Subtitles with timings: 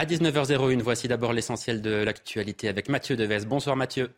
[0.00, 3.46] À 19h01, voici d'abord l'essentiel de l'actualité avec Mathieu Deves.
[3.48, 4.14] Bonsoir Mathieu.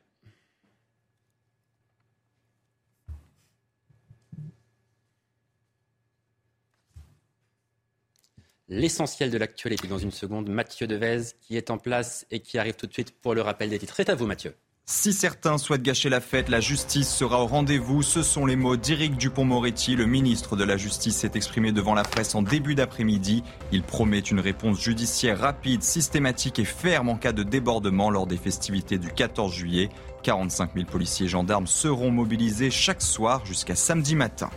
[8.68, 12.74] L'essentiel de l'actualité dans une seconde, Mathieu Devez qui est en place et qui arrive
[12.74, 13.94] tout de suite pour le rappel des titres.
[13.96, 14.54] C'est à vous Mathieu.
[14.92, 18.02] Si certains souhaitent gâcher la fête, la justice sera au rendez-vous.
[18.02, 19.94] Ce sont les mots d'Éric Dupont-Moretti.
[19.94, 23.44] Le ministre de la Justice s'est exprimé devant la presse en début d'après-midi.
[23.70, 28.36] Il promet une réponse judiciaire rapide, systématique et ferme en cas de débordement lors des
[28.36, 29.90] festivités du 14 juillet.
[30.24, 34.50] 45 000 policiers et gendarmes seront mobilisés chaque soir jusqu'à samedi matin.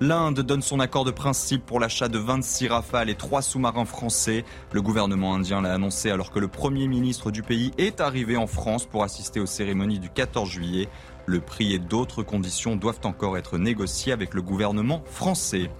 [0.00, 4.44] L'Inde donne son accord de principe pour l'achat de 26 rafales et 3 sous-marins français.
[4.72, 8.48] Le gouvernement indien l'a annoncé alors que le Premier ministre du pays est arrivé en
[8.48, 10.88] France pour assister aux cérémonies du 14 juillet.
[11.26, 15.70] Le prix et d'autres conditions doivent encore être négociés avec le gouvernement français.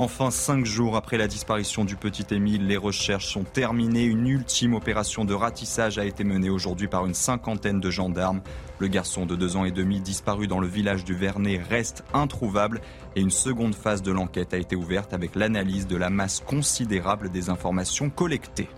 [0.00, 4.04] Enfin, cinq jours après la disparition du petit Émile, les recherches sont terminées.
[4.04, 8.40] Une ultime opération de ratissage a été menée aujourd'hui par une cinquantaine de gendarmes.
[8.78, 12.80] Le garçon de deux ans et demi disparu dans le village du Vernet reste introuvable
[13.16, 17.28] et une seconde phase de l'enquête a été ouverte avec l'analyse de la masse considérable
[17.30, 18.68] des informations collectées.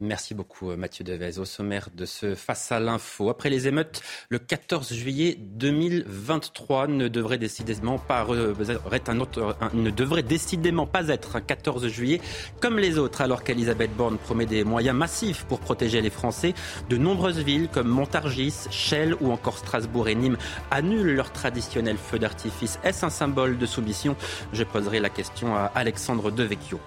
[0.00, 1.38] Merci beaucoup euh, Mathieu Devez.
[1.38, 7.08] Au sommaire de ce Face à l'info, après les émeutes, le 14 juillet 2023 ne
[7.08, 8.26] devrait décidément pas,
[8.92, 12.20] être un autre, ne devrait décidément pas être un 14 juillet
[12.60, 16.52] comme les autres, alors qu'Elisabeth Borne promet des moyens massifs pour protéger les Français.
[16.90, 20.36] De nombreuses villes comme Montargis, Chelles ou encore Strasbourg et Nîmes
[20.70, 22.78] annulent leur traditionnel feu d'artifice.
[22.84, 24.14] Est-ce un symbole de soumission?
[24.52, 26.80] Je poserai la question à Alexandre Devecchio.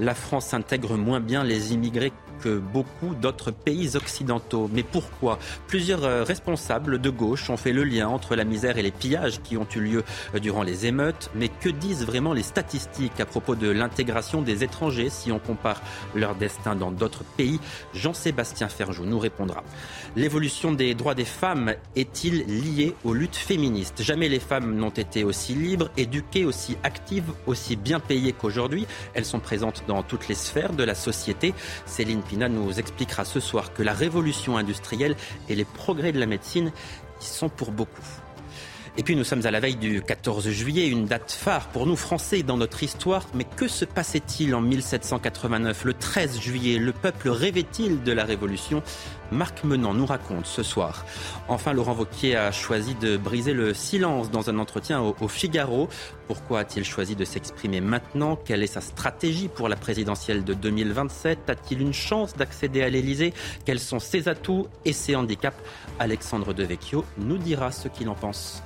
[0.00, 4.68] La France intègre moins bien les immigrés que beaucoup d'autres pays occidentaux.
[4.72, 8.82] Mais pourquoi Plusieurs euh, responsables de gauche ont fait le lien entre la misère et
[8.82, 10.04] les pillages qui ont eu lieu
[10.34, 11.30] euh, durant les émeutes.
[11.34, 15.82] Mais que disent vraiment les statistiques à propos de l'intégration des étrangers si on compare
[16.14, 17.60] leur destin dans d'autres pays
[17.94, 19.62] Jean-Sébastien Ferjou nous répondra.
[20.16, 25.24] L'évolution des droits des femmes est-il liée aux luttes féministes Jamais les femmes n'ont été
[25.24, 28.86] aussi libres, éduquées, aussi actives, aussi bien payées qu'aujourd'hui.
[29.14, 31.54] Elles sont présentes dans toutes les sphères de la société.
[31.84, 35.16] Céline Pina nous expliquera ce soir que la révolution industrielle
[35.48, 36.72] et les progrès de la médecine
[37.20, 38.02] y sont pour beaucoup.
[38.98, 41.96] Et puis nous sommes à la veille du 14 juillet, une date phare pour nous
[41.96, 43.26] Français dans notre histoire.
[43.34, 48.82] Mais que se passait-il en 1789 Le 13 juillet, le peuple rêvait-il de la Révolution?
[49.32, 51.04] Marc Menant nous raconte ce soir.
[51.48, 55.88] Enfin, Laurent Vauquier a choisi de briser le silence dans un entretien au, Figaro.
[56.26, 58.36] Pourquoi a-t-il choisi de s'exprimer maintenant?
[58.36, 63.32] Quelle est sa stratégie pour la présidentielle de 2027 A-t-il une chance d'accéder à l'Elysée
[63.64, 65.58] Quels sont ses atouts et ses handicaps?
[65.98, 68.62] Alexandre Devecchio nous dira ce qu'il en pense.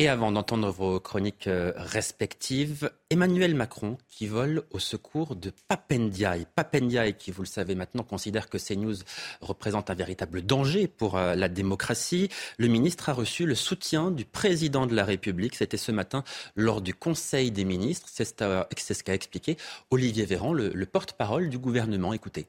[0.00, 6.46] Et avant d'entendre vos chroniques euh, respectives, Emmanuel Macron qui vole au secours de Papendiaï.
[6.54, 8.94] Papendiaï qui, vous le savez maintenant, considère que CNews
[9.40, 12.28] représente un véritable danger pour euh, la démocratie.
[12.58, 15.56] Le ministre a reçu le soutien du président de la République.
[15.56, 16.22] C'était ce matin
[16.54, 18.06] lors du Conseil des ministres.
[18.08, 19.56] C'est ce qu'a expliqué
[19.90, 22.12] Olivier Véran, le porte-parole du gouvernement.
[22.12, 22.46] Écoutez.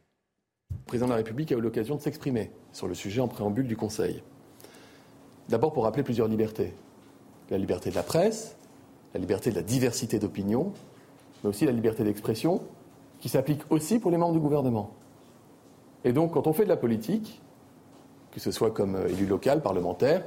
[0.69, 3.65] Le président de la République a eu l'occasion de s'exprimer sur le sujet en préambule
[3.65, 4.21] du Conseil.
[5.47, 6.75] D'abord pour rappeler plusieurs libertés
[7.49, 8.55] la liberté de la presse,
[9.13, 10.71] la liberté de la diversité d'opinion,
[11.43, 12.61] mais aussi la liberté d'expression,
[13.19, 14.91] qui s'applique aussi pour les membres du gouvernement.
[16.03, 17.41] Et donc, quand on fait de la politique,
[18.31, 20.23] que ce soit comme élu local, parlementaire,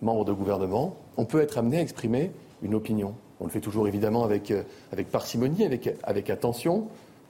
[0.00, 2.32] membre de gouvernement, on peut être amené à exprimer
[2.62, 3.14] une opinion.
[3.40, 4.62] On le fait toujours évidemment avec, euh,
[4.92, 6.88] avec parcimonie, avec, avec attention,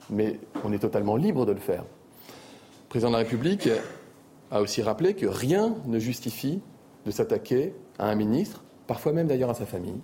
[0.09, 1.83] mais on est totalement libre de le faire.
[1.83, 3.69] Le président de la République
[4.51, 6.61] a aussi rappelé que rien ne justifie
[7.05, 9.99] de s'attaquer à un ministre parfois même d'ailleurs à sa famille,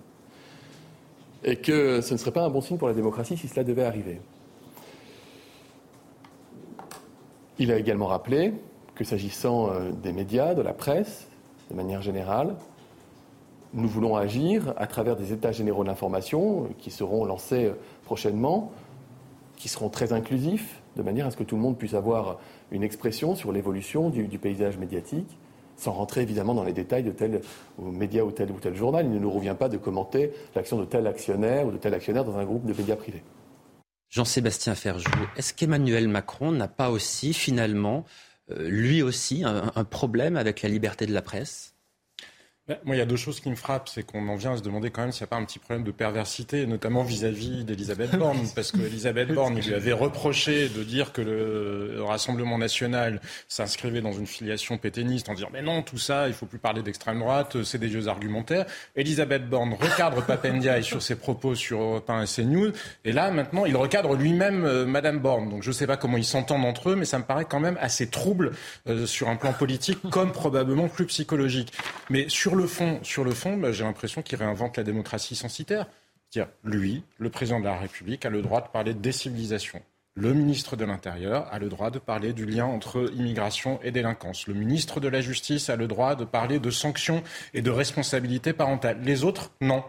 [1.44, 3.84] et que ce ne serait pas un bon signe pour la démocratie si cela devait
[3.84, 4.20] arriver.
[7.58, 8.54] Il a également rappelé
[8.94, 11.28] que s'agissant euh, des médias, de la presse,
[11.70, 12.56] de manière générale,
[13.72, 17.74] nous voulons agir à travers des états généraux d'information qui seront lancés euh,
[18.04, 18.72] prochainement,
[19.56, 22.38] qui seront très inclusifs, de manière à ce que tout le monde puisse avoir
[22.70, 25.38] une expression sur l'évolution du paysage médiatique
[25.80, 27.40] sans rentrer évidemment dans les détails de tel
[27.78, 29.06] média ou tel ou tel journal.
[29.06, 32.24] Il ne nous revient pas de commenter l'action de tel actionnaire ou de tel actionnaire
[32.24, 33.22] dans un groupe de médias privés.
[34.10, 38.04] Jean-Sébastien Ferjou, est-ce qu'Emmanuel Macron n'a pas aussi finalement,
[38.50, 41.74] euh, lui aussi, un, problème avec la liberté de la presse?
[42.84, 43.88] Moi, il y a deux choses qui me frappent.
[43.88, 45.58] C'est qu'on en vient à se demander quand même s'il n'y a pas un petit
[45.58, 48.40] problème de perversité, notamment vis-à-vis d'Elisabeth Borne.
[48.54, 54.26] parce qu'Elisabeth Borne lui avait reproché de dire que le Rassemblement national s'inscrivait dans une
[54.26, 57.62] filiation pétainiste en disant Mais non, tout ça, il ne faut plus parler d'extrême droite,
[57.64, 58.66] c'est des vieux argumentaires.
[58.96, 62.72] Elisabeth Borne recadre Papendiaï sur ses propos sur Europe 1 et CNews.
[63.04, 65.48] Et là, maintenant, il recadre lui-même euh, Madame Borne.
[65.50, 67.60] Donc je ne sais pas comment ils s'entendent entre eux, mais ça me paraît quand
[67.60, 68.52] même assez trouble
[68.88, 71.72] euh, sur un plan politique, comme probablement plus psychologique.
[72.08, 75.86] Mais sur le fond, sur le fond bah, j'ai l'impression qu'il réinvente la démocratie censitaire.
[76.30, 79.82] Dire, lui, le président de la République, a le droit de parler de décivilisation.
[80.14, 84.48] Le ministre de l'Intérieur a le droit de parler du lien entre immigration et délinquance.
[84.48, 87.22] Le ministre de la Justice a le droit de parler de sanctions
[87.54, 88.98] et de responsabilité parentale.
[89.02, 89.84] Les autres, non.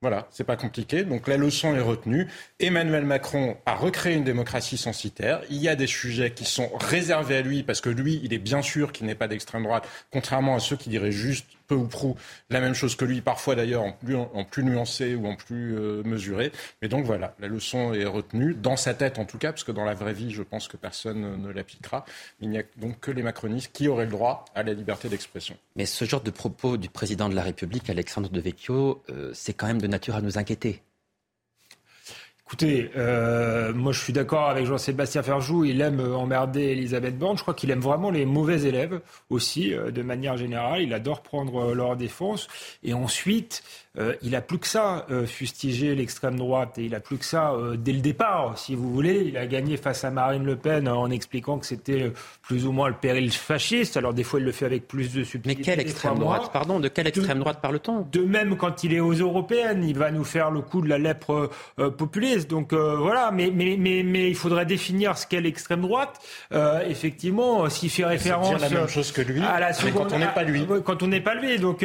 [0.00, 1.02] Voilà, c'est pas compliqué.
[1.02, 2.28] Donc la leçon est retenue.
[2.60, 5.42] Emmanuel Macron a recréé une démocratie censitaire.
[5.50, 8.38] Il y a des sujets qui sont réservés à lui parce que lui, il est
[8.38, 11.86] bien sûr qu'il n'est pas d'extrême droite, contrairement à ceux qui diraient juste peu ou
[11.86, 12.16] prou
[12.50, 16.02] la même chose que lui, parfois d'ailleurs en plus, en nuancé ou en plus euh,
[16.02, 16.50] mesuré.
[16.82, 19.72] Mais donc voilà, la leçon est retenue, dans sa tête en tout cas, parce que
[19.72, 22.04] dans la vraie vie, je pense que personne ne l'appliquera.
[22.40, 25.56] Il n'y a donc que les macronistes qui auraient le droit à la liberté d'expression.
[25.76, 29.52] Mais ce genre de propos du président de la République, Alexandre de Vecchio, euh, c'est
[29.52, 30.82] quand même de nature à nous inquiéter.
[32.48, 37.42] Écoutez, euh, moi je suis d'accord avec Jean-Sébastien Ferjou, il aime emmerder Elisabeth Borne, je
[37.42, 41.74] crois qu'il aime vraiment les mauvais élèves aussi, euh, de manière générale, il adore prendre
[41.74, 42.48] leur défense,
[42.82, 43.62] et ensuite,
[43.98, 47.24] euh, il a plus que ça, euh, fustiger l'extrême droite, et il a plus que
[47.24, 49.24] ça euh, dès le départ, si vous voulez.
[49.26, 52.12] Il a gagné face à Marine Le Pen en expliquant que c'était
[52.42, 53.96] plus ou moins le péril fasciste.
[53.96, 55.60] Alors des fois, il le fait avec plus de subtilité.
[55.60, 58.06] Mais quelle extrême droite Pardon, de quelle extrême droite parle-t-on?
[58.12, 60.98] De même, quand il est aux européennes, il va nous faire le coup de la
[60.98, 61.50] lèpre
[62.46, 66.20] Donc voilà, mais, mais, mais, mais il faudrait définir ce qu'est l'extrême droite.
[66.86, 70.18] effectivement, s'il fait référence dire la même chose que lui, à la seconde, quand on
[70.18, 70.66] n'est pas lui.
[70.84, 71.58] Quand on n'est pas lui.
[71.58, 71.84] Donc,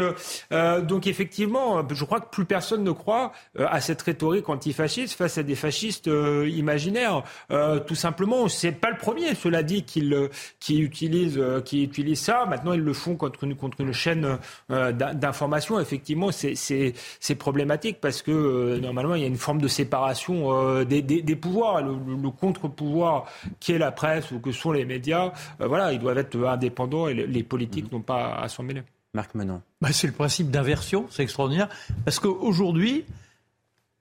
[0.52, 5.38] donc effectivement, je crois que plus personne ne croit euh, à cette rhétorique antifasciste face
[5.38, 7.24] à des fascistes euh, imaginaires.
[7.52, 10.12] Euh, tout simplement, c'est pas le premier, cela dit, qui,
[10.60, 12.46] qui, utilise, qui utilise ça.
[12.46, 14.38] Maintenant, ils le font contre une, contre une chaîne
[14.70, 15.80] d'information.
[15.80, 20.43] Effectivement, c'est problématique parce que normalement, il y a une forme de séparation
[20.86, 21.82] des, des, pouvoirs.
[21.82, 23.26] Le, contre-pouvoir
[23.60, 27.14] qui est la presse ou que sont les médias, voilà, ils doivent être indépendants et
[27.14, 27.96] les, politiques mmh.
[27.96, 28.84] n'ont pas à s'en mêler.
[29.14, 29.62] Marc Menon.
[29.82, 31.70] Bah, c'est le principe d'inversion, c'est extraordinaire.
[32.04, 33.06] Parce qu'aujourd'hui,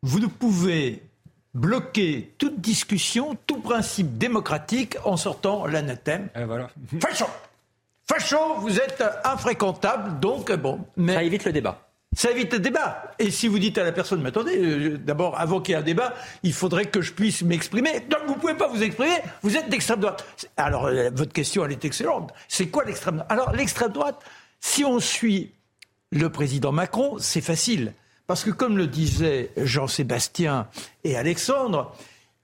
[0.02, 1.02] vous ne pouvez
[1.54, 6.28] bloquer toute discussion, tout principe démocratique en sortant l'anathème.
[6.34, 6.70] Et voilà.
[7.00, 7.26] Facho
[8.04, 10.80] Facho, vous êtes infréquentable, donc bon.
[10.96, 11.91] Mais ça évite le débat.
[12.14, 13.14] Ça évite le débat.
[13.18, 15.80] Et si vous dites à la personne, mais attendez, euh, d'abord, avant qu'il y ait
[15.80, 18.00] un débat, il faudrait que je puisse m'exprimer.
[18.00, 20.26] Donc vous ne pouvez pas vous exprimer, vous êtes d'extrême droite.
[20.56, 22.32] Alors, euh, votre question, elle est excellente.
[22.48, 24.20] C'est quoi l'extrême droite Alors, l'extrême droite,
[24.60, 25.52] si on suit
[26.10, 27.94] le président Macron, c'est facile.
[28.26, 30.68] Parce que comme le disaient Jean-Sébastien
[31.04, 31.94] et Alexandre,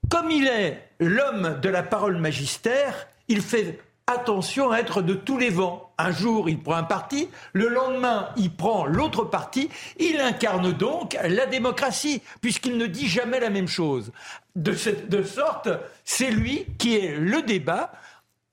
[0.09, 5.37] comme il est l'homme de la parole magistère, il fait attention à être de tous
[5.37, 5.91] les vents.
[5.97, 9.69] Un jour, il prend un parti, le lendemain, il prend l'autre parti.
[9.97, 14.11] Il incarne donc la démocratie, puisqu'il ne dit jamais la même chose.
[14.55, 14.75] De,
[15.07, 15.69] de sorte,
[16.05, 17.91] c'est lui qui est le débat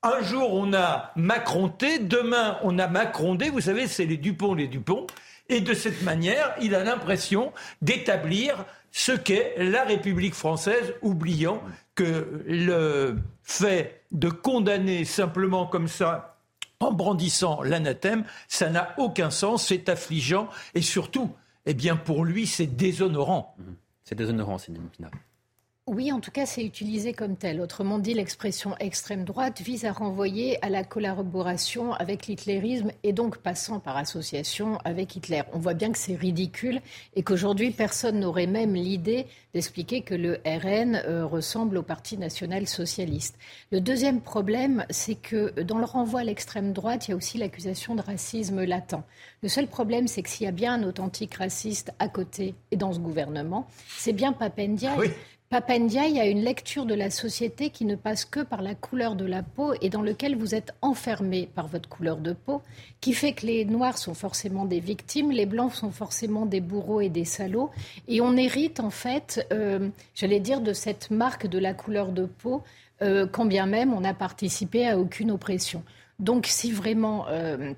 [0.03, 3.51] un jour, on a Macronté, demain, on a Macrondé.
[3.51, 5.07] Vous savez, c'est les Dupont, les Dupont.
[5.49, 11.61] Et de cette manière, il a l'impression d'établir ce qu'est la République française, oubliant
[11.95, 16.39] que le fait de condamner simplement comme ça,
[16.81, 21.31] en brandissant l'anathème, ça n'a aucun sens, c'est affligeant et surtout,
[21.67, 23.57] eh bien pour lui, c'est déshonorant.
[24.05, 25.13] C'est déshonorant, c'est Pinard.
[25.89, 27.61] Oui, en tout cas, c'est utilisé comme tel.
[27.61, 33.37] Autrement dit, l'expression extrême droite vise à renvoyer à la collaboration avec l'hitlérisme et donc
[33.39, 35.43] passant par association avec Hitler.
[35.53, 36.81] On voit bien que c'est ridicule
[37.15, 42.67] et qu'aujourd'hui, personne n'aurait même l'idée d'expliquer que le RN euh, ressemble au Parti national
[42.67, 43.39] socialiste.
[43.71, 47.39] Le deuxième problème, c'est que dans le renvoi à l'extrême droite, il y a aussi
[47.39, 49.05] l'accusation de racisme latent.
[49.41, 52.77] Le seul problème, c'est que s'il y a bien un authentique raciste à côté et
[52.77, 54.97] dans ce gouvernement, c'est bien Papendia.
[55.49, 59.25] Papendiaï a une lecture de la société qui ne passe que par la couleur de
[59.25, 62.63] la peau et dans lequel vous êtes enfermé par votre couleur de peau,
[63.01, 67.01] qui fait que les Noirs sont forcément des victimes, les Blancs sont forcément des bourreaux
[67.01, 67.71] et des salauds.
[68.09, 72.27] Et on hérite en fait, euh, j'allais dire, de cette marque de la couleur de
[72.27, 72.65] peau,
[73.03, 75.85] euh, quand bien même on n'a participé à aucune oppression.
[76.19, 77.27] Donc si vraiment...
[77.29, 77.73] Euh,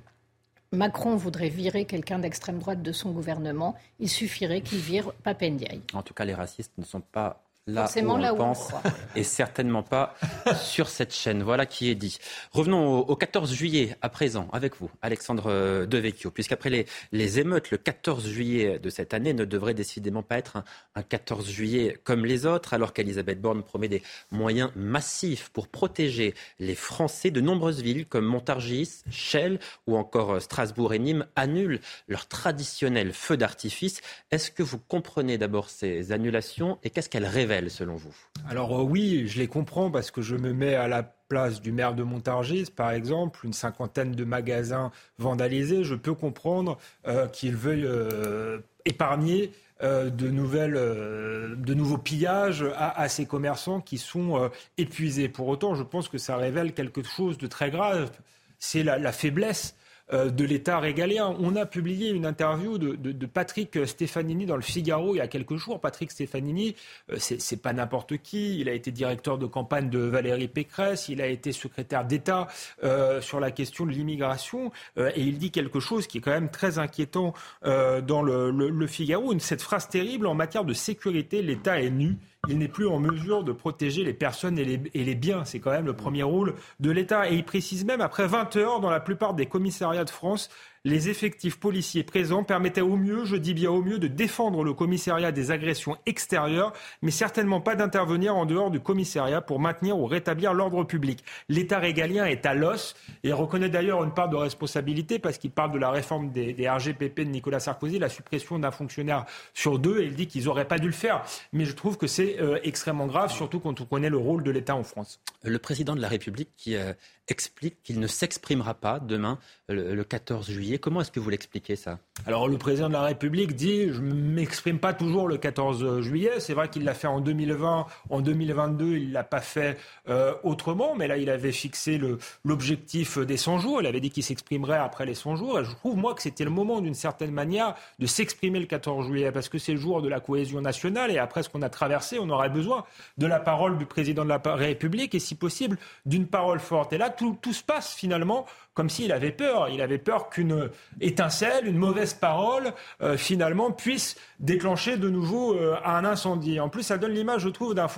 [0.70, 5.80] Macron voudrait virer quelqu'un d'extrême droite de son gouvernement, il suffirait qu'il vire Papendiaï.
[5.94, 8.70] En tout cas, les racistes ne sont pas là où on pense
[9.16, 10.14] et certainement pas
[10.56, 11.42] sur cette chaîne.
[11.42, 12.18] Voilà qui est dit.
[12.52, 17.78] Revenons au, 14 juillet à présent avec vous, Alexandre Devecchio, puisqu'après les, les émeutes, le
[17.78, 20.56] 14 juillet de cette année ne devrait décidément pas être
[20.94, 26.34] un, 14 juillet comme les autres, alors qu'Elisabeth Borne promet des moyens massifs pour protéger
[26.58, 27.30] les Français.
[27.30, 33.36] De nombreuses villes comme Montargis, Chelles ou encore Strasbourg et Nîmes annulent leur traditionnel feu
[33.36, 34.00] d'artifice.
[34.30, 37.57] Est-ce que vous comprenez d'abord ces annulations et qu'est-ce qu'elles révèlent?
[37.68, 38.14] Selon vous
[38.48, 41.72] Alors euh, oui, je les comprends parce que je me mets à la place du
[41.72, 45.84] maire de Montargis, par exemple, une cinquantaine de magasins vandalisés.
[45.84, 53.26] Je peux comprendre euh, qu'il veuille euh, épargner de, nouvelles, de nouveaux pillages à, ces
[53.26, 55.28] commerçants qui sont épuisés.
[55.28, 58.10] Pour autant, je pense que ça révèle quelque chose de très grave.
[58.58, 59.77] C'est la faiblesse euh,
[60.12, 61.36] de l'État régalien.
[61.40, 65.56] On a publié une interview de, Patrick Stefanini dans le Figaro il y a quelques
[65.56, 65.80] jours.
[65.80, 66.76] Patrick Stefanini,
[67.10, 68.58] euh, c'est pas n'importe qui.
[68.58, 71.08] Il a été directeur de campagne de Valérie Pécresse.
[71.08, 72.48] Il a été secrétaire d'État
[72.84, 74.72] euh, sur la question de l'immigration.
[74.96, 77.34] et il dit quelque chose qui est quand même très inquiétant
[77.64, 79.32] dans le, le Figaro.
[79.32, 83.00] Une, cette phrase terrible en matière de sécurité, l'État est nu il n'est plus en
[83.00, 85.44] mesure de protéger les personnes et les, biens.
[85.44, 87.28] C'est quand même le premier rôle de l'État.
[87.30, 90.48] Et il précise même, après 20 heures, dans la plupart des commissariats de France,
[90.88, 94.72] les effectifs policiers présents permettaient au mieux, je dis bien au mieux, de défendre le
[94.72, 100.06] commissariat des agressions extérieures, mais certainement pas d'intervenir en dehors du commissariat pour maintenir ou
[100.06, 101.22] rétablir l'ordre public.
[101.48, 105.72] L'État régalien est à l'os et reconnaît d'ailleurs une part de responsabilité parce qu'il parle
[105.72, 110.06] de la réforme des, RGPP de Nicolas Sarkozy, la suppression d'un fonctionnaire sur deux, et
[110.06, 111.22] il dit qu'ils n'auraient pas dû le faire.
[111.52, 114.50] Mais je trouve que c'est euh, extrêmement grave, surtout quand on connaît le rôle de
[114.50, 115.20] l'État en France.
[115.42, 116.92] Le président de la République qui euh,
[117.28, 120.78] explique qu'il ne s'exprimera pas demain, le, 14 juillet.
[120.78, 121.98] Comment est-ce que vous l'expliquez ça?
[122.26, 126.40] Alors le président de la République dit je ne m'exprime pas toujours le 14 juillet.
[126.40, 130.34] C'est vrai qu'il l'a fait en 2020, en 2022 il ne l'a pas fait euh,
[130.42, 132.00] autrement, mais là il avait fixé
[132.44, 133.80] l'objectif des 100 jours.
[133.80, 135.60] Il avait dit qu'il s'exprimerait après les 100 jours.
[135.60, 139.06] Et je trouve moi que c'était le moment d'une certaine manière de s'exprimer le 14
[139.06, 141.68] juillet parce que c'est le jour de la cohésion nationale et après ce qu'on a
[141.68, 142.84] traversé, on aurait besoin
[143.18, 146.92] de la parole du président de la République et si possible d'une parole forte.
[146.92, 148.46] Et là tout, se passe finalement
[148.78, 149.68] comme s'il avait peur.
[149.70, 150.70] Il avait peur qu'une
[151.00, 156.60] étincelle, une mauvaise parole, euh, finalement, puisse déclencher de nouveau euh, un incendie.
[156.60, 157.88] En plus, ça donne l'image, je trouve, d'un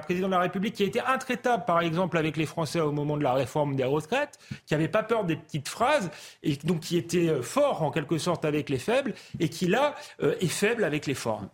[0.00, 3.18] président de la République qui a été intraitable, par exemple, avec les Français au moment
[3.18, 6.10] de la réforme des retraites, qui n'avait pas peur des petites phrases,
[6.42, 9.94] et donc qui était euh, fort, en quelque sorte, avec les faibles, et qui, là,
[10.18, 11.44] est faible avec les forts.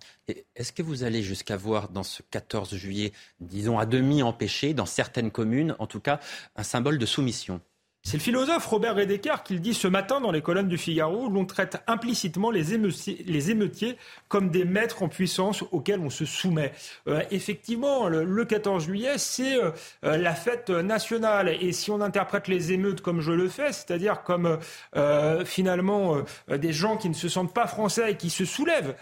[0.55, 4.87] Est-ce que vous allez jusqu'à voir dans ce 14 juillet, disons à demi empêché, dans
[4.87, 6.21] certaines communes, en tout cas,
[6.55, 7.61] un symbole de soumission?
[8.05, 11.29] C'est le philosophe Robert Redeker qui le dit ce matin dans les colonnes du Figaro,
[11.29, 16.73] l'on traite implicitement les émeutiers, comme des maîtres en puissance auxquels on se soumet.
[17.07, 21.51] Euh, effectivement, le, 14 juillet, c'est euh, la fête nationale.
[21.61, 24.59] Et si on interprète les émeutes comme je le fais, c'est-à-dire comme
[24.97, 26.17] euh, finalement
[26.49, 28.95] des gens qui ne se sentent pas français et qui se soulèvent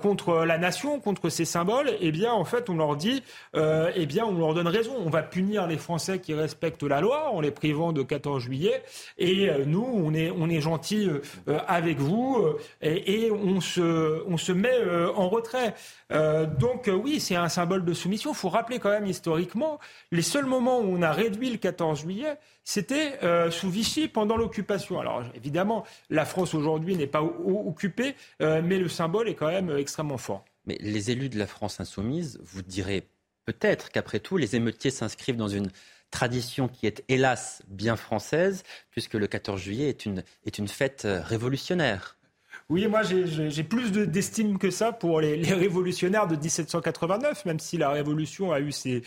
[0.00, 3.22] contre la nation, contre ses symboles, eh bien, en fait, on leur dit,
[3.54, 4.94] eh bien, on leur donne raison.
[5.04, 8.82] On va punir les Français qui respectent la loi en les privant de 14 juillet.
[9.16, 12.44] Et euh, nous, on est, on est gentil euh, euh, avec vous
[12.80, 14.78] et, on, se, on se met
[15.14, 15.74] en retrait.
[16.10, 18.32] donc oui, c'est un symbole de soumission.
[18.32, 19.78] Il faut rappeler quand même historiquement,
[20.12, 23.18] les seuls moments où on a réduit le 14 juillet, c'était
[23.50, 25.00] sous Vichy pendant l'occupation.
[25.00, 30.18] Alors évidemment, la France aujourd'hui n'est pas occupée, mais le symbole est quand même extrêmement
[30.18, 30.44] fort.
[30.66, 33.04] Mais les élus de la France insoumise, vous direz
[33.48, 35.70] peut-être qu'après tout, les émeutiers s'inscrivent dans une
[36.10, 41.04] tradition qui est hélas bien française, puisque le 14 juillet est une, est une fête
[41.04, 42.17] euh, révolutionnaire.
[42.70, 47.88] Oui, moi j'ai plus d'estime que ça pour les, révolutionnaires de 1789, même si la
[47.88, 49.02] Révolution a eu ses,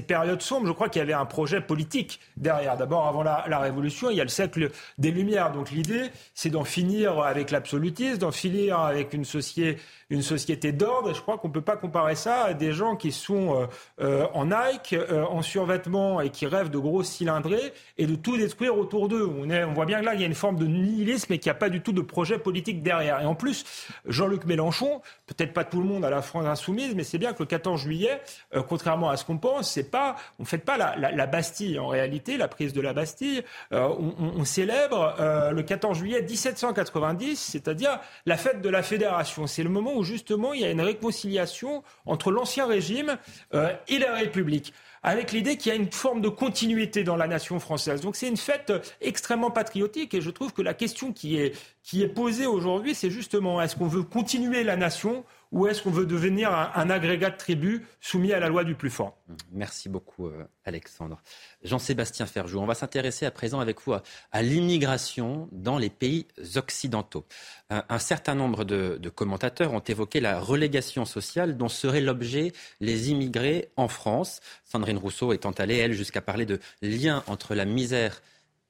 [0.00, 0.66] périodes sombres.
[0.66, 2.78] Je crois qu'il y avait un projet politique derrière.
[2.78, 5.52] D'abord, avant la, Révolution, il y a le siècle des Lumières.
[5.52, 11.10] Donc l'idée, c'est d'en finir avec l'absolutisme, d'en finir avec une société d'ordre.
[11.10, 13.66] Et je crois qu'on ne peut pas comparer ça à des gens qui sont euh,
[14.00, 18.38] euh, en Nike, euh, en survêtement et qui rêvent de gros cylindrés et de tout
[18.38, 19.26] détruire autour d'eux.
[19.26, 21.50] On, on voit bien que là, il y a une forme de nihilisme et qu'il
[21.50, 23.01] n'y a pas du tout de projet politique derrière.
[23.02, 23.64] Et en plus,
[24.06, 27.40] Jean-Luc Mélenchon, peut-être pas tout le monde à la France insoumise, mais c'est bien que
[27.40, 28.20] le 14 juillet,
[28.68, 31.78] contrairement à ce qu'on pense, c'est pas, on fait pas la, Bastille.
[31.78, 35.14] En réalité, la prise de la Bastille, on, on, célèbre
[35.52, 39.46] le 14 juillet 1790, c'est-à-dire la fête de la Fédération.
[39.46, 43.16] C'est le moment où justement il y a une réconciliation entre l'ancien régime
[43.54, 47.26] euh, et la République avec l'idée qu'il y a une forme de continuité dans la
[47.26, 48.00] nation française.
[48.00, 52.02] Donc c'est une fête extrêmement patriotique et je trouve que la question qui est, qui
[52.02, 56.06] est posée aujourd'hui, c'est justement est-ce qu'on veut continuer la nation ou est-ce qu'on veut
[56.06, 59.18] devenir un, agrégat de tribus soumis à la loi du plus fort?
[59.52, 61.20] Merci beaucoup, euh, Alexandre.
[61.62, 67.26] Jean-Sébastien Ferjou, on va s'intéresser à présent avec vous à, l'immigration dans les pays occidentaux.
[67.68, 73.10] Un, certain nombre de, de, commentateurs ont évoqué la relégation sociale dont seraient l'objet les
[73.10, 74.40] immigrés en France.
[74.64, 78.22] Sandrine Rousseau étant allée, elle, jusqu'à parler de lien entre la misère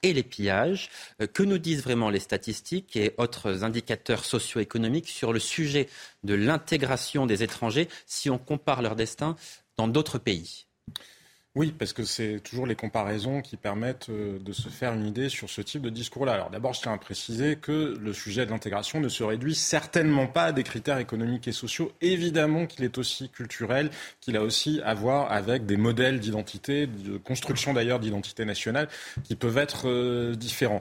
[0.02, 0.90] et les pillages.
[1.20, 5.88] Euh, que nous disent vraiment les statistiques et autres indicateurs socio-économiques sur le sujet
[6.24, 9.36] de l'intégration des étrangers si on compare leur destin
[9.76, 10.66] dans d'autres pays?
[11.54, 15.28] Oui, parce que c'est toujours les comparaisons qui permettent euh, de se faire une idée
[15.28, 16.32] sur ce type de discours-là.
[16.32, 20.26] Alors d'abord, je tiens à préciser que le sujet de l'intégration ne se réduit certainement
[20.26, 21.92] pas à des critères économiques et sociaux.
[22.00, 23.90] Évidemment qu'il est aussi culturel,
[24.22, 28.88] qu'il a aussi à voir avec des modèles d'identité, de construction d'ailleurs d'identité nationale,
[29.22, 30.80] qui peuvent être euh, différents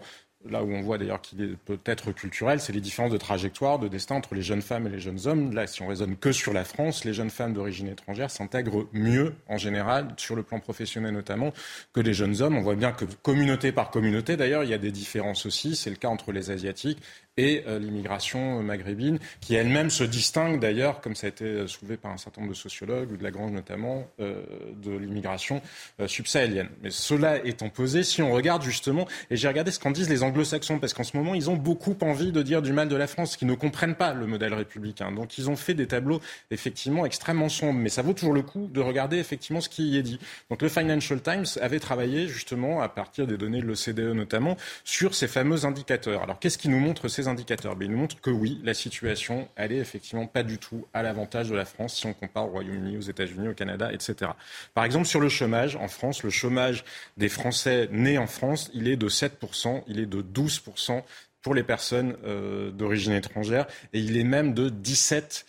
[0.49, 4.15] là où on voit d'ailleurs qu'il peut-être culturel, c'est les différences de trajectoire, de destin
[4.15, 5.53] entre les jeunes femmes et les jeunes hommes.
[5.53, 9.35] Là, si on raisonne que sur la France, les jeunes femmes d'origine étrangère s'intègrent mieux,
[9.47, 11.53] en général, sur le plan professionnel notamment,
[11.93, 12.57] que les jeunes hommes.
[12.57, 15.75] On voit bien que communauté par communauté, d'ailleurs, il y a des différences aussi.
[15.75, 16.99] C'est le cas entre les Asiatiques
[17.37, 22.11] et euh, l'immigration maghrébine, qui elle-même se distingue d'ailleurs, comme ça a été soulevé par
[22.11, 24.43] un certain nombre de sociologues, ou de Lagrange notamment, euh,
[24.75, 25.61] de l'immigration
[25.99, 26.69] euh, subsahélienne.
[26.83, 30.23] Mais cela étant posé, si on regarde justement, et j'ai regardé ce qu'en disent les
[30.23, 33.07] anglo-saxons, parce qu'en ce moment, ils ont beaucoup envie de dire du mal de la
[33.07, 35.11] France, qui ne comprennent pas le modèle républicain.
[35.11, 36.19] Donc ils ont fait des tableaux
[36.51, 39.97] effectivement extrêmement sombres, mais ça vaut toujours le coup de regarder effectivement ce qui y
[39.97, 40.19] est dit.
[40.49, 45.15] Donc le Financial Times avait travaillé justement, à partir des données de l'OCDE notamment, sur
[45.15, 46.23] ces fameux indicateurs.
[46.23, 49.47] Alors qu'est-ce qui nous montre ces indicateurs mais Ils nous montrent que oui, la situation,
[49.55, 52.51] elle est effectivement pas du tout à l'avantage de la France si on compare au
[52.51, 54.31] Royaume-Uni, aux États-Unis, au Canada, etc.
[54.73, 56.83] Par exemple, sur le chômage, en France, le chômage
[57.17, 61.03] des Français nés en France, il est de 7%, il est de 12%
[61.41, 65.43] pour les personnes euh, d'origine étrangère et il est même de 17%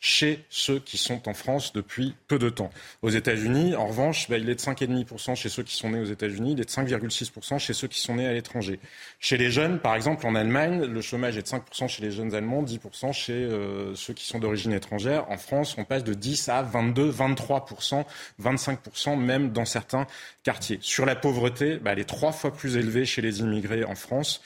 [0.00, 2.70] chez ceux qui sont en France depuis peu de temps.
[3.02, 6.06] Aux États-Unis, en revanche, bah, il est de 5,5% chez ceux qui sont nés aux
[6.06, 8.80] États-Unis, il est de 5,6% chez ceux qui sont nés à l'étranger.
[9.18, 12.34] Chez les jeunes, par exemple, en Allemagne, le chômage est de 5% chez les jeunes
[12.34, 15.30] Allemands, 10% chez euh, ceux qui sont d'origine étrangère.
[15.30, 18.04] En France, on passe de 10 à 22, 23%,
[18.42, 20.06] 25% même dans certains
[20.42, 20.78] quartiers.
[20.80, 24.40] Sur la pauvreté, bah, elle est trois fois plus élevée chez les immigrés en France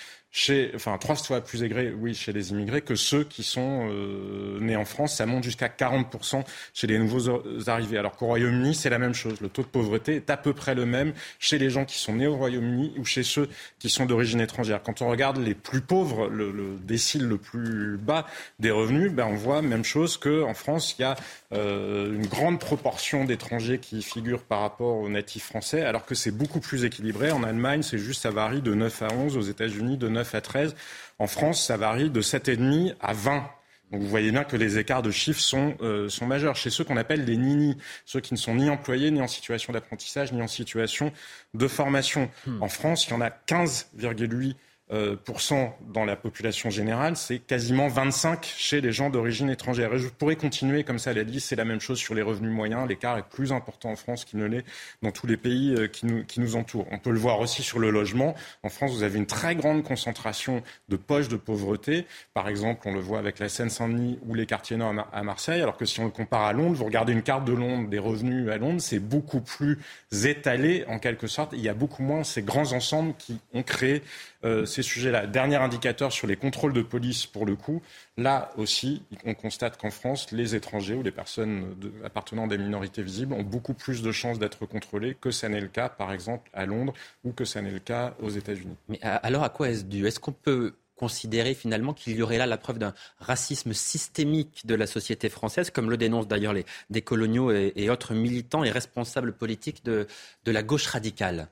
[0.74, 4.76] enfin trois fois plus aigris, oui, chez les immigrés que ceux qui sont euh, nés
[4.76, 5.16] en France.
[5.16, 7.98] Ça monte jusqu'à 40% chez les nouveaux arrivés.
[7.98, 9.40] Alors qu'au Royaume-Uni, c'est la même chose.
[9.40, 12.14] Le taux de pauvreté est à peu près le même chez les gens qui sont
[12.14, 14.82] nés au Royaume-Uni ou chez ceux qui sont d'origine étrangère.
[14.82, 18.26] Quand on regarde les plus pauvres, le, le décile le plus bas
[18.58, 21.16] des revenus, ben on voit même chose qu'en France, il y a
[21.52, 26.30] euh, une grande proportion d'étrangers qui figurent par rapport aux natifs français, alors que c'est
[26.30, 27.30] beaucoup plus équilibré.
[27.30, 30.40] En Allemagne, c'est juste, ça varie de 9 à 11, aux États-Unis de 9 à
[30.40, 30.74] 13.
[31.18, 33.48] En France, ça varie de 7,5 à 20.
[33.90, 36.56] Donc vous voyez bien que les écarts de chiffres sont, euh, sont majeurs.
[36.56, 39.72] Chez ceux qu'on appelle les nini, ceux qui ne sont ni employés, ni en situation
[39.72, 41.12] d'apprentissage, ni en situation
[41.52, 42.30] de formation.
[42.46, 42.62] Hmm.
[42.62, 44.52] En France, il y en a 15,8 euh,
[44.90, 49.94] dans la population générale, c'est quasiment 25 chez les gens d'origine étrangère.
[49.94, 52.52] Et je pourrais continuer comme ça la liste, c'est la même chose sur les revenus
[52.52, 52.86] moyens.
[52.86, 54.64] L'écart est plus important en France qu'il ne l'est
[55.02, 56.86] dans tous les pays euh, qui, nous, qui nous entourent.
[56.90, 58.34] On peut le voir aussi sur le logement.
[58.62, 62.06] En France, vous avez une très grande concentration de poches de pauvreté.
[62.34, 65.76] Par exemple, on le voit avec la Seine-Saint-Denis ou les quartiers nord à Marseille, alors
[65.76, 68.50] que si on le compare à Londres, vous regardez une carte de Londres, des revenus
[68.50, 69.78] à Londres, c'est beaucoup plus
[70.24, 71.52] étalé en quelque sorte.
[71.54, 74.02] Il y a beaucoup moins ces grands ensembles qui ont créé
[74.44, 75.26] euh, ces sujets-là.
[75.26, 77.82] Dernier indicateur sur les contrôles de police, pour le coup,
[78.16, 83.02] là aussi, on constate qu'en France, les étrangers ou les personnes appartenant à des minorités
[83.02, 86.50] visibles ont beaucoup plus de chances d'être contrôlés que ça n'est le cas, par exemple,
[86.52, 86.92] à Londres
[87.24, 88.76] ou que ça n'est le cas aux États-Unis.
[88.88, 90.06] Mais alors, à quoi est-ce dû?
[90.06, 94.74] Est-ce qu'on peut considérer finalement qu'il y aurait là la preuve d'un racisme systémique de
[94.74, 99.32] la société française, comme le dénoncent d'ailleurs les décoloniaux et, et, autres militants et responsables
[99.32, 100.06] politiques de
[100.46, 101.48] la gauche radicale?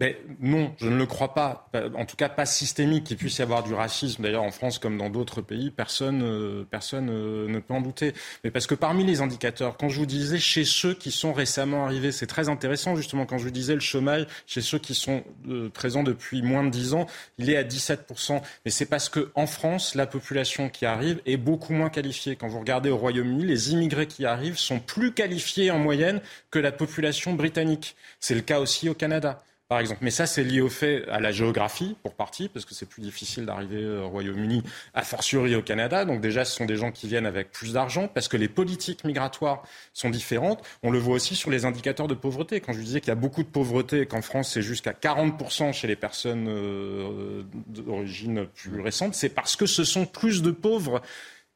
[0.00, 1.68] Mais non, je ne le crois pas.
[1.94, 4.22] En tout cas, pas systémique qu'il puisse y avoir du racisme.
[4.22, 8.14] D'ailleurs, en France comme dans d'autres pays, personne, euh, personne euh, ne peut en douter.
[8.42, 11.84] Mais parce que parmi les indicateurs, quand je vous disais chez ceux qui sont récemment
[11.84, 15.22] arrivés, c'est très intéressant justement quand je vous disais le chômage chez ceux qui sont
[15.48, 18.40] euh, présents depuis moins de 10 ans, il est à 17%.
[18.64, 22.36] Mais c'est parce que en France, la population qui arrive est beaucoup moins qualifiée.
[22.36, 26.58] Quand vous regardez au Royaume-Uni, les immigrés qui arrivent sont plus qualifiés en moyenne que
[26.58, 27.96] la population britannique.
[28.18, 30.00] C'est le cas aussi au Canada par exemple.
[30.02, 33.02] Mais ça, c'est lié au fait à la géographie, pour partie, parce que c'est plus
[33.02, 36.04] difficile d'arriver au Royaume-Uni, a fortiori au Canada.
[36.04, 39.04] Donc déjà, ce sont des gens qui viennent avec plus d'argent, parce que les politiques
[39.04, 39.62] migratoires
[39.94, 40.60] sont différentes.
[40.82, 42.60] On le voit aussi sur les indicateurs de pauvreté.
[42.60, 45.86] Quand je disais qu'il y a beaucoup de pauvreté, qu'en France, c'est jusqu'à 40% chez
[45.86, 51.00] les personnes euh, d'origine plus récente, c'est parce que ce sont plus de pauvres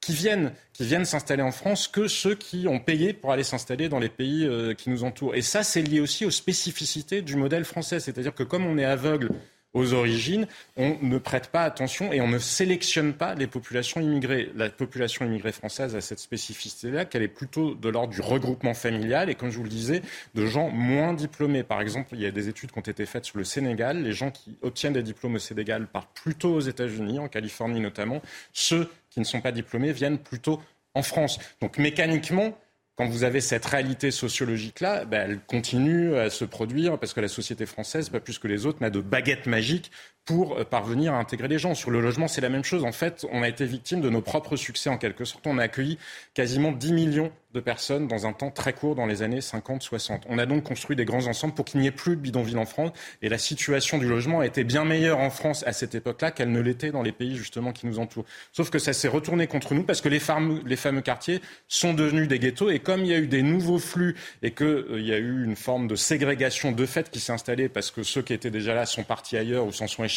[0.04, 3.88] qui viennent, qui viennent s'installer en France que ceux qui ont payé pour aller s'installer
[3.88, 5.34] dans les pays euh, qui nous entourent.
[5.34, 8.00] Et ça, c'est lié aussi aux spécificités du modèle français.
[8.00, 9.30] C'est-à-dire que comme on est aveugle
[9.74, 14.50] aux origines, on ne prête pas attention et on ne sélectionne pas les populations immigrées.
[14.54, 19.28] La population immigrée française a cette spécificité-là, qu'elle est plutôt de l'ordre du regroupement familial
[19.28, 20.02] et, comme je vous le disais,
[20.34, 21.64] de gens moins diplômés.
[21.64, 24.02] Par exemple, il y a des études qui ont été faites sur le Sénégal.
[24.02, 28.22] Les gens qui obtiennent des diplômes au Sénégal partent plutôt aux États-Unis, en Californie notamment.
[28.52, 30.60] Ceux qui ne sont pas diplômés viennent plutôt
[30.94, 31.38] en France.
[31.60, 32.56] Donc mécaniquement,
[32.96, 37.28] quand vous avez cette réalité sociologique-là, ben, elle continue à se produire parce que la
[37.28, 39.90] société française, pas plus que les autres, n'a de baguette magique
[40.24, 41.74] pour euh, parvenir à intégrer les gens.
[41.74, 42.84] Sur le logement, c'est la même chose.
[42.84, 45.46] En fait, on a été victime de nos propres succès en quelque sorte.
[45.46, 45.98] On a accueilli
[46.34, 50.22] quasiment 10 millions de personnes dans un temps très court dans les années 50-60.
[50.28, 52.66] On a donc construit des grands ensembles pour qu'il n'y ait plus de bidonvilles en
[52.66, 52.90] France.
[53.22, 56.50] Et la situation du logement a été bien meilleure en France à cette époque-là qu'elle
[56.50, 58.24] ne l'était dans les pays justement qui nous entourent.
[58.52, 62.40] Sauf que ça s'est retourné contre nous parce que les fameux, quartiers sont devenus des
[62.40, 62.70] ghettos.
[62.70, 65.44] Et comme il y a eu des nouveaux flux et qu'il euh, y a eu
[65.44, 68.74] une forme de ségrégation de fait qui s'est installée parce que ceux qui étaient déjà
[68.74, 70.13] là sont partis ailleurs ou s'en sont échappés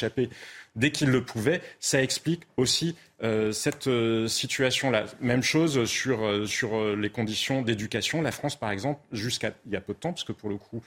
[0.75, 5.05] dès qu'ils le pouvaient, ça explique aussi euh, cette euh, situation-là.
[5.21, 8.21] Même chose sur, euh, les conditions d'éducation.
[8.21, 10.57] La France, par exemple, jusqu'à il y a peu de temps, parce que pour le
[10.57, 10.83] coup,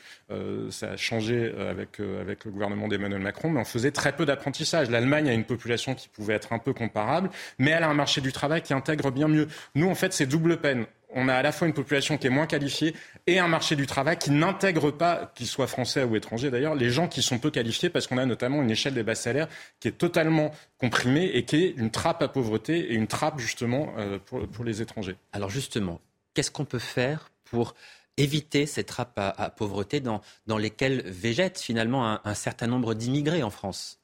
[0.70, 4.90] ça a changé avec, avec le gouvernement d'Emmanuel Macron, mais on faisait très peu d'apprentissage.
[4.90, 8.20] L'Allemagne a une population qui pouvait être un peu comparable, mais elle a un marché
[8.20, 9.48] du travail qui intègre bien mieux.
[9.74, 12.30] Nous, en fait, c'est double peine on a à la fois une population qui est
[12.30, 12.94] moins qualifiée
[13.26, 16.90] et un marché du travail qui n'intègre pas, qu'ils soient français ou étrangers d'ailleurs, les
[16.90, 19.48] gens qui sont peu qualifiés parce qu'on a notamment une échelle des bas salaires
[19.80, 23.92] qui est totalement comprimée et qui est une trappe à pauvreté et une trappe justement
[23.98, 25.16] euh, pour, les étrangers.
[25.32, 26.00] Alors justement,
[26.34, 27.74] qu'est-ce qu'on peut faire pour
[28.16, 30.20] éviter ces trappes à, pauvreté dans,
[30.58, 33.99] lesquelles végètent finalement un certain nombre d'immigrés en France?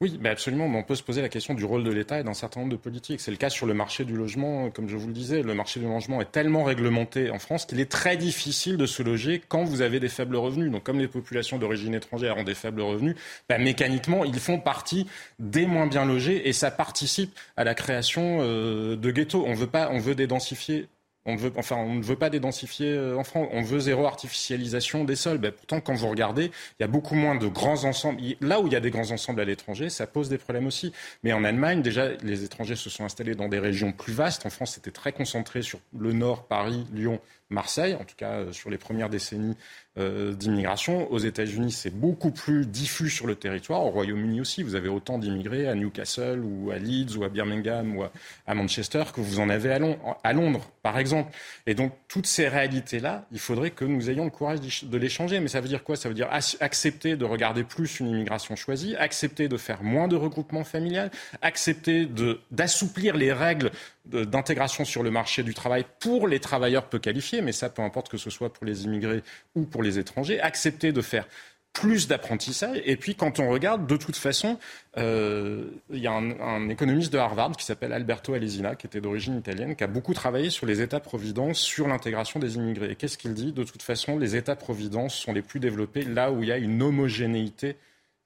[0.00, 0.68] Oui, mais absolument.
[0.68, 2.72] Mais on peut se poser la question du rôle de l'État et d'un certain nombre
[2.72, 3.20] de politiques.
[3.20, 5.42] C'est le cas sur le marché du logement, comme je vous le disais.
[5.42, 9.02] Le marché du logement est tellement réglementé en France qu'il est très difficile de se
[9.02, 10.72] loger quand vous avez des faibles revenus.
[10.72, 13.14] Donc, comme les populations d'origine étrangère ont des faibles revenus,
[13.48, 15.06] bah, mécaniquement, ils font partie
[15.38, 19.44] des moins bien logés et ça participe à la création euh, de ghettos.
[19.46, 20.88] On veut pas, on veut dédensifier
[21.26, 23.48] on, ne veut pas dédensifier euh, en France.
[23.52, 25.38] On veut zéro artificialisation des sols.
[25.38, 28.20] Ben, pourtant, quand vous regardez, il y a beaucoup moins de grands ensembles.
[28.40, 30.92] Là où il y a des grands ensembles à l'étranger, ça pose des problèmes aussi.
[31.22, 34.44] Mais en Allemagne, déjà, les étrangers se sont installés dans des régions plus vastes.
[34.44, 38.52] En France, c'était très concentré sur le nord, Paris, Lyon, Marseille, en tout cas euh,
[38.52, 39.56] sur les premières décennies
[39.96, 41.10] euh, d'immigration.
[41.12, 43.84] Aux États-Unis, c'est beaucoup plus diffus sur le territoire.
[43.84, 47.96] Au Royaume-Uni aussi, vous avez autant d'immigrés à Newcastle ou à Leeds ou à Birmingham
[47.96, 51.32] ou à, Manchester que vous en avez à, Londres, par exemple.
[51.66, 55.38] Et donc, toutes ces réalités-là, il faudrait que nous ayons le courage de les changer.
[55.38, 55.94] Mais ça veut dire quoi?
[55.94, 56.28] Ça veut dire
[56.60, 62.08] accepter de regarder plus une immigration choisie, accepter de faire moins de regroupement familial, accepter
[62.50, 63.70] d'assouplir les règles
[64.04, 68.10] d'intégration sur le marché du travail pour les travailleurs peu qualifiés, mais ça peu importe
[68.10, 69.22] que ce soit pour les immigrés
[69.54, 71.26] ou pour les étrangers, accepter de faire
[71.74, 72.80] plus d'apprentissage.
[72.84, 74.58] Et puis, quand on regarde, de toute façon,
[74.96, 79.36] euh, il y a un, économiste de Harvard qui s'appelle Alberto Alesina, qui était d'origine
[79.36, 82.92] italienne, qui a beaucoup travaillé sur les États-providence, sur l'intégration des immigrés.
[82.92, 83.52] Et qu'est-ce qu'il dit?
[83.52, 86.80] De toute façon, les États-providence sont les plus développés là où il y a une
[86.80, 87.76] homogénéité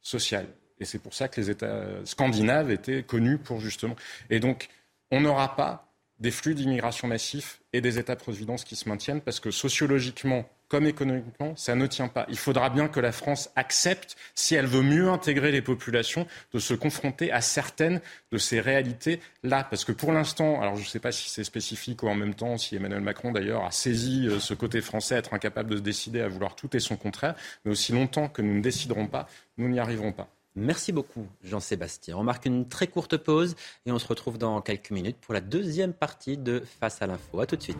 [0.03, 0.47] sociale.
[0.79, 3.97] Et c'est pour ça que les États scandinaves étaient connus pour justement.
[4.29, 4.69] Et donc,
[5.11, 9.51] on n'aura pas des flux d'immigration massifs et des États-providence qui se maintiennent parce que
[9.51, 12.27] sociologiquement comme économiquement, ça ne tient pas.
[12.29, 16.59] Il faudra bien que la France accepte, si elle veut mieux intégrer les populations, de
[16.59, 19.65] se confronter à certaines de ces réalités-là.
[19.65, 22.35] Parce que pour l'instant, alors je ne sais pas si c'est spécifique ou en même
[22.35, 25.83] temps, si Emmanuel Macron d'ailleurs a saisi euh, ce côté français, être incapable de se
[25.83, 29.27] décider à vouloir tout et son contraire, mais aussi longtemps que nous ne déciderons pas,
[29.57, 30.29] nous n'y arriverons pas.
[30.59, 32.17] Merci beaucoup, Jean-Sébastien.
[32.17, 33.55] On marque une très courte pause
[33.87, 37.39] et on se retrouve dans quelques minutes pour la deuxième partie de Face à l'info.
[37.39, 37.79] A tout de suite.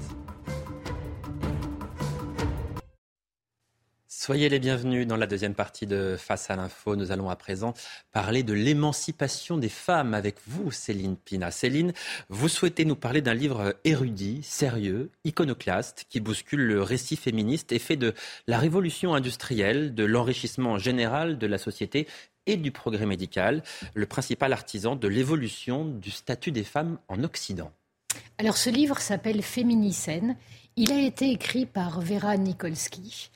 [4.07, 6.95] Soyez les bienvenus dans la deuxième partie de Face à l'info.
[6.95, 7.75] Nous allons à présent
[8.13, 11.51] parler de l'émancipation des femmes avec vous, Céline Pina.
[11.51, 11.93] Céline,
[12.29, 17.79] vous souhaitez nous parler d'un livre érudit, sérieux, iconoclaste, qui bouscule le récit féministe et
[17.81, 18.15] fait de
[18.47, 22.07] la révolution industrielle, de l'enrichissement général de la société
[22.49, 23.63] et du progrès médical,
[23.95, 27.71] le principal artisan de l'évolution du statut des femmes en Occident.
[28.39, 30.37] Alors ce livre s'appelle Féminicène.
[30.77, 33.31] Il a été écrit par Vera Nikolsky.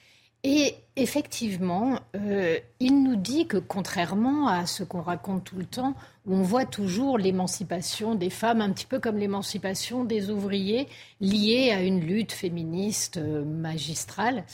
[0.45, 5.95] Et effectivement, euh, il nous dit que contrairement à ce qu'on raconte tout le temps,
[6.27, 10.89] où on voit toujours l'émancipation des femmes, un petit peu comme l'émancipation des ouvriers,
[11.21, 14.45] liée à une lutte féministe euh, magistrale,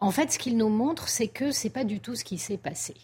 [0.00, 2.38] en fait, ce qu'il nous montre, c'est que ce n'est pas du tout ce qui
[2.38, 2.94] s'est passé.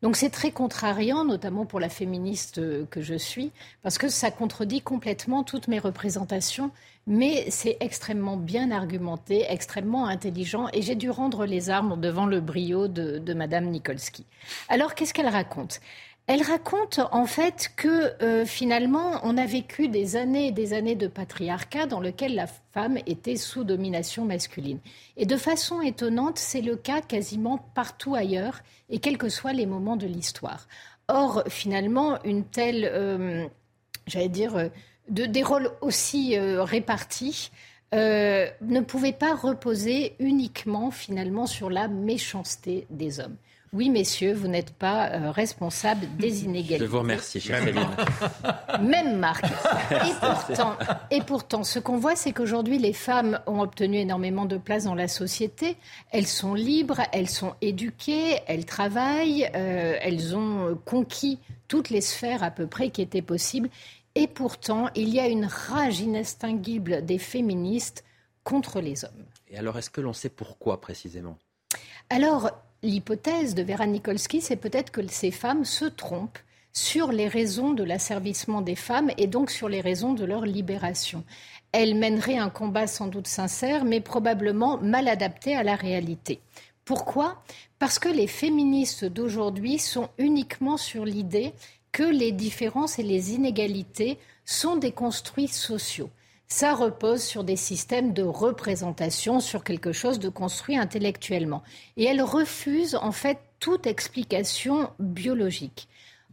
[0.00, 3.50] Donc c'est très contrariant, notamment pour la féministe que je suis,
[3.82, 6.70] parce que ça contredit complètement toutes mes représentations,
[7.08, 12.40] mais c'est extrêmement bien argumenté, extrêmement intelligent, et j'ai dû rendre les armes devant le
[12.40, 14.24] brio de, de Madame Nikolski.
[14.68, 15.80] Alors qu'est-ce qu'elle raconte?
[16.28, 20.94] Elle raconte en fait que euh, finalement, on a vécu des années et des années
[20.94, 24.78] de patriarcat dans lequel la femme était sous domination masculine.
[25.16, 28.60] Et de façon étonnante, c'est le cas quasiment partout ailleurs
[28.90, 30.68] et quels que soient les moments de l'histoire.
[31.08, 33.46] Or, finalement, une telle, euh,
[34.06, 34.68] j'allais dire, euh,
[35.08, 37.50] de, des rôles aussi répartis
[37.94, 43.38] ne pouvait pas reposer uniquement finalement sur la méchanceté des hommes.
[43.72, 46.78] Oui, messieurs, vous n'êtes pas euh, responsables des inégalités.
[46.78, 47.86] Je vous remercie, chère Céline.
[48.82, 49.44] Même Marc.
[49.44, 50.76] Et pourtant,
[51.10, 54.94] et pourtant ce qu'on voit, c'est qu'aujourd'hui, les femmes ont obtenu énormément de place dans
[54.94, 55.76] la société.
[56.10, 62.42] Elles sont libres, elles sont éduquées, elles travaillent, euh, elles ont conquis toutes les sphères
[62.42, 63.68] à peu près qui étaient possibles.
[64.14, 68.04] Et pourtant, il y a une rage inextinguible des féministes
[68.44, 69.26] contre les hommes.
[69.48, 71.36] Et alors, est-ce que l'on sait pourquoi précisément?
[72.10, 72.50] Alors,
[72.82, 76.38] l'hypothèse de Vera Nikolsky, c'est peut-être que ces femmes se trompent
[76.72, 81.24] sur les raisons de l'asservissement des femmes et donc sur les raisons de leur libération.
[81.72, 86.40] Elles mèneraient un combat sans doute sincère, mais probablement mal adapté à la réalité.
[86.84, 87.42] Pourquoi?
[87.78, 91.52] Parce que les féministes d'aujourd'hui sont uniquement sur l'idée
[91.92, 96.10] que les différences et les inégalités sont des construits sociaux
[96.48, 101.62] ça repose sur des systèmes de représentation, sur quelque chose de construit intellectuellement.
[101.96, 105.88] Et elles refusent en fait toute explication biologique.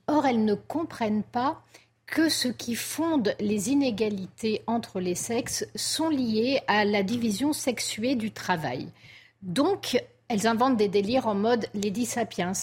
[0.08, 1.62] Or, elles ne comprennent pas
[2.06, 8.16] que ce qui fonde les inégalités entre les sexes sont liées à la division sexuée
[8.16, 8.88] du travail.
[9.42, 12.54] Donc, elles inventent des délires en mode Lady Sapiens.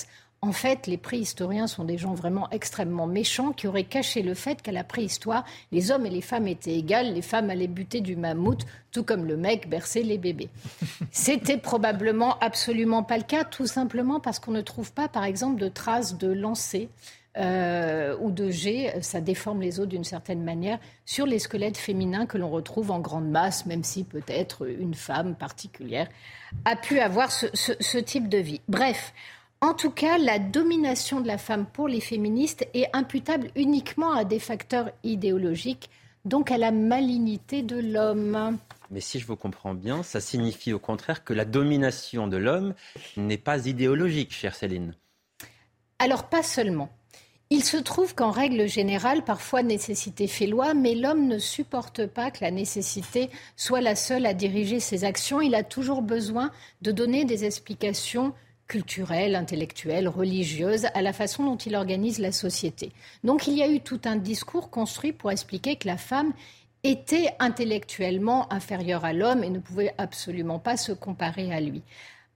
[0.44, 4.60] En fait, les préhistoriens sont des gens vraiment extrêmement méchants qui auraient caché le fait
[4.60, 8.16] qu'à la préhistoire, les hommes et les femmes étaient égales, les femmes allaient buter du
[8.16, 10.48] mammouth, tout comme le mec berçait les bébés.
[11.12, 15.60] C'était probablement absolument pas le cas, tout simplement parce qu'on ne trouve pas, par exemple,
[15.60, 16.88] de traces de lancer.
[17.38, 22.26] Euh, ou de G, ça déforme les os d'une certaine manière, sur les squelettes féminins
[22.26, 26.08] que l'on retrouve en grande masse, même si peut-être une femme particulière
[26.66, 28.60] a pu avoir ce type de vie.
[28.68, 29.14] Bref,
[29.62, 34.24] en tout cas, la domination de la femme pour les féministes est imputable uniquement à
[34.24, 35.88] des facteurs idéologiques,
[36.24, 38.58] donc à la malignité de l'homme.
[38.90, 42.74] Mais si je vous comprends bien, ça signifie au contraire que la domination de l'homme
[43.16, 44.96] n'est pas idéologique, chère Céline.
[46.00, 46.90] Alors pas seulement.
[47.48, 52.32] Il se trouve qu'en règle générale, parfois nécessité fait loi, mais l'homme ne supporte pas
[52.32, 55.40] que la nécessité soit la seule à diriger ses actions.
[55.40, 58.34] Il a toujours besoin de donner des explications
[58.72, 62.90] culturelle, intellectuelle, religieuse, à la façon dont il organise la société.
[63.22, 66.32] Donc il y a eu tout un discours construit pour expliquer que la femme
[66.82, 71.82] était intellectuellement inférieure à l'homme et ne pouvait absolument pas se comparer à lui.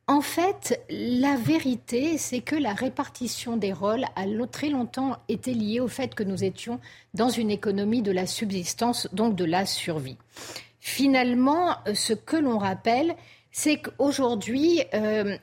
[0.09, 5.81] En fait, la vérité, c'est que la répartition des rôles a très longtemps été liée
[5.81, 6.81] au fait que nous étions
[7.14, 10.18] dans une économie de la subsistance, donc de la survie.
[10.81, 13.16] Finalement, ce que l'on rappelle,
[13.53, 15.38] c'est qu'aujourd'hui, euh,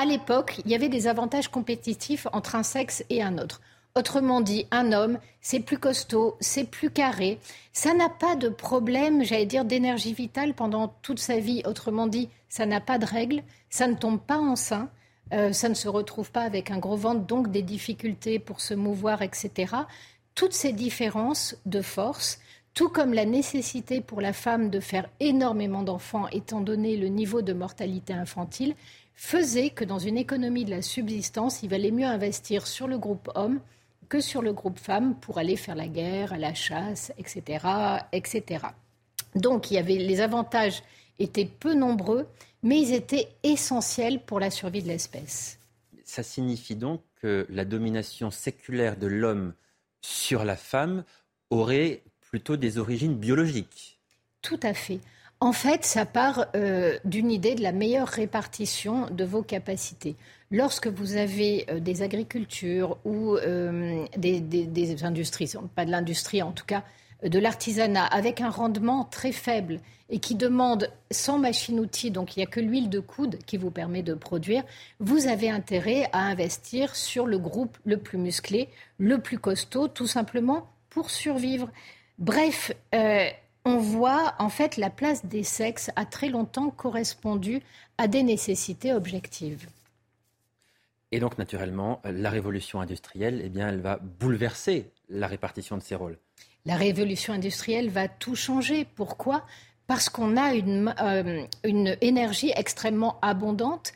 [0.00, 3.60] à l'époque, il y avait des avantages compétitifs entre un sexe et un autre.
[3.94, 7.38] Autrement dit, un homme, c'est plus costaud, c'est plus carré.
[7.74, 11.60] Ça n'a pas de problème, j'allais dire, d'énergie vitale pendant toute sa vie.
[11.66, 14.88] Autrement dit, ça n'a pas de règles, ça ne tombe pas enceint,
[15.34, 18.72] euh, ça ne se retrouve pas avec un gros ventre, donc des difficultés pour se
[18.72, 19.74] mouvoir, etc.
[20.34, 22.40] Toutes ces différences de force,
[22.72, 27.42] tout comme la nécessité pour la femme de faire énormément d'enfants, étant donné le niveau
[27.42, 28.74] de mortalité infantile,
[29.20, 33.30] faisait que dans une économie de la subsistance, il valait mieux investir sur le groupe
[33.34, 33.60] homme
[34.08, 37.66] que sur le groupe femme pour aller faire la guerre, à la chasse, etc.,
[38.12, 38.64] etc.
[39.34, 40.82] Donc, il y avait les avantages
[41.18, 42.26] étaient peu nombreux,
[42.62, 45.58] mais ils étaient essentiels pour la survie de l'espèce.
[46.02, 49.52] Ça signifie donc que la domination séculaire de l'homme
[50.00, 51.04] sur la femme
[51.50, 53.98] aurait plutôt des origines biologiques.
[54.40, 55.00] Tout à fait.
[55.42, 60.16] En fait, ça part euh, d'une idée de la meilleure répartition de vos capacités.
[60.50, 66.66] Lorsque vous avez euh, des agricultures ou euh, des, industries, pas de l'industrie en tout
[66.66, 66.84] cas,
[67.24, 72.44] de l'artisanat avec un rendement très faible et qui demande sans machine-outil, donc il n'y
[72.44, 74.62] a que l'huile de coude qui vous permet de produire,
[74.98, 80.06] vous avez intérêt à investir sur le groupe le plus musclé, le plus costaud, tout
[80.06, 81.70] simplement pour survivre.
[82.18, 82.72] Bref,
[83.64, 87.60] on voit en fait la place des sexes a très longtemps correspondu
[87.98, 89.66] à des nécessités objectives.
[91.12, 95.96] Et donc, naturellement, la révolution industrielle, eh bien, elle va bouleverser la répartition de ces
[95.96, 96.18] rôles.
[96.64, 98.86] La révolution industrielle va tout changer.
[98.94, 99.44] Pourquoi?
[99.86, 103.92] Parce qu'on a une, euh, une énergie extrêmement abondante,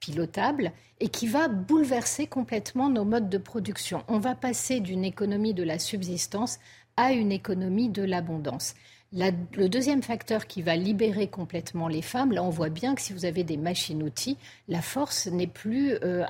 [0.00, 4.02] pilotable, et qui va bouleverser complètement nos modes de production.
[4.08, 6.58] On va passer d'une économie de la subsistance
[6.96, 8.74] à une économie de l'abondance
[9.16, 13.12] le deuxième facteur qui va libérer complètement les femmes, là on voit bien que si
[13.12, 14.36] vous avez des machines-outils,
[14.68, 16.24] la force n'est plus euh,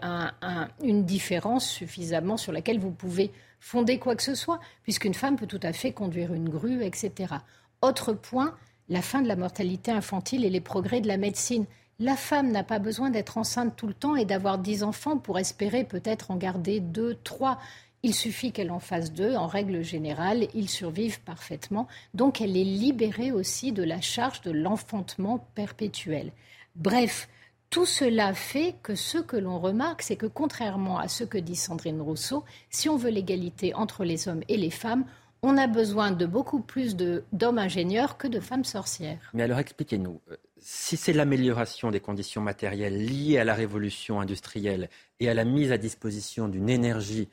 [0.83, 5.47] une différence suffisamment sur laquelle vous pouvez fonder quoi que ce soit, puisqu'une femme peut
[5.47, 7.35] tout à fait conduire une grue, etc.
[7.83, 8.55] Autre point,
[8.89, 11.67] la fin de la mortalité infantile et les progrès de la médecine.
[11.99, 15.39] La femme n'a pas besoin d'être enceinte tout le temps et d'avoir dix enfants pour
[15.39, 17.59] espérer peut-être en garder deux, trois.
[18.07, 19.35] Il suffit qu'elle en fasse deux.
[19.35, 21.89] En règle générale, ils survivent parfaitement.
[22.15, 26.31] Donc elle est libérée aussi de la charge de l'enfantement perpétuel.
[26.77, 27.29] Bref,
[27.69, 31.57] tout cela fait que ce que l'on remarque, c'est que contrairement à ce que dit
[31.57, 35.05] Sandrine Rousseau, si on veut l'égalité entre les hommes et les femmes,
[35.43, 39.31] on a besoin de beaucoup plus d'hommes ingénieurs que de femmes sorcières.
[39.35, 44.91] Mais alors expliquez-nous, euh, si c'est l'amélioration des conditions matérielles liées à la révolution industrielle
[45.19, 47.29] et à la mise à disposition d'une énergie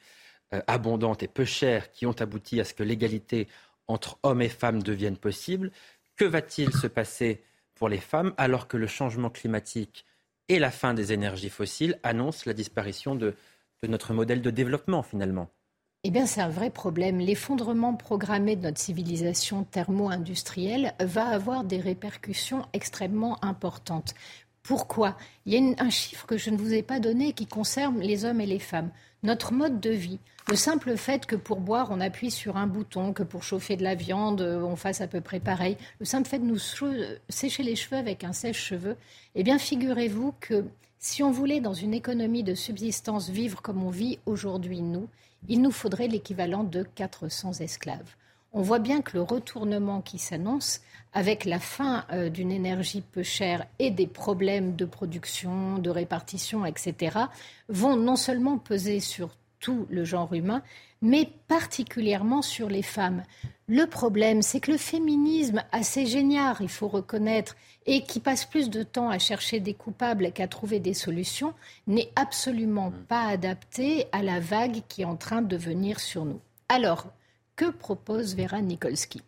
[0.68, 3.48] abondantes et peu chères qui ont abouti à ce que l'égalité
[3.88, 5.72] entre hommes et femmes devienne possible.
[6.16, 7.44] Que va-t-il se passer
[7.76, 10.06] pour les femmes alors que le changement climatique
[10.50, 13.36] et la fin des énergies fossiles annoncent la disparition de,
[13.88, 15.50] notre modèle de développement finalement?
[16.06, 17.20] Eh bien, c'est un vrai problème.
[17.20, 24.14] L'effondrement programmé de notre civilisation thermo-industrielle va avoir des répercussions extrêmement importantes.
[24.64, 25.18] Pourquoi?
[25.46, 28.24] Il y a un chiffre que je ne vous ai pas donné qui concerne les
[28.24, 28.92] hommes et les femmes.
[29.22, 33.12] Notre mode de vie, le simple fait que pour boire, on appuie sur un bouton,
[33.12, 36.30] que pour chauffer de la viande, euh, on fasse à peu près pareil, le simple
[36.30, 36.60] fait de nous
[37.30, 38.96] sécher les cheveux avec un sèche-cheveux,
[39.36, 40.66] eh bien, figurez-vous que
[41.00, 45.10] si on voulait, dans une économie de subsistance, vivre comme on vit aujourd'hui, nous,
[45.50, 48.16] il nous faudrait l'équivalent de 400 esclaves.
[48.56, 53.24] On voit bien que le retournement qui s'annonce, avec la fin euh, d'une énergie peu
[53.24, 57.18] chère et des problèmes de production, de répartition, etc.,
[57.68, 60.62] vont non seulement peser sur tout le genre humain,
[61.02, 63.24] mais particulièrement sur les femmes.
[63.68, 68.70] Le problème, c'est que le féminisme, assez génial, il faut reconnaître, et qui passe plus
[68.70, 71.54] de temps à chercher des coupables qu'à trouver des solutions,
[71.88, 73.06] n'est absolument mm.
[73.08, 76.40] pas adapté à la vague qui est en train de venir sur nous.
[76.70, 77.08] Alors,
[77.64, 79.22] que propose Vera Nikolsky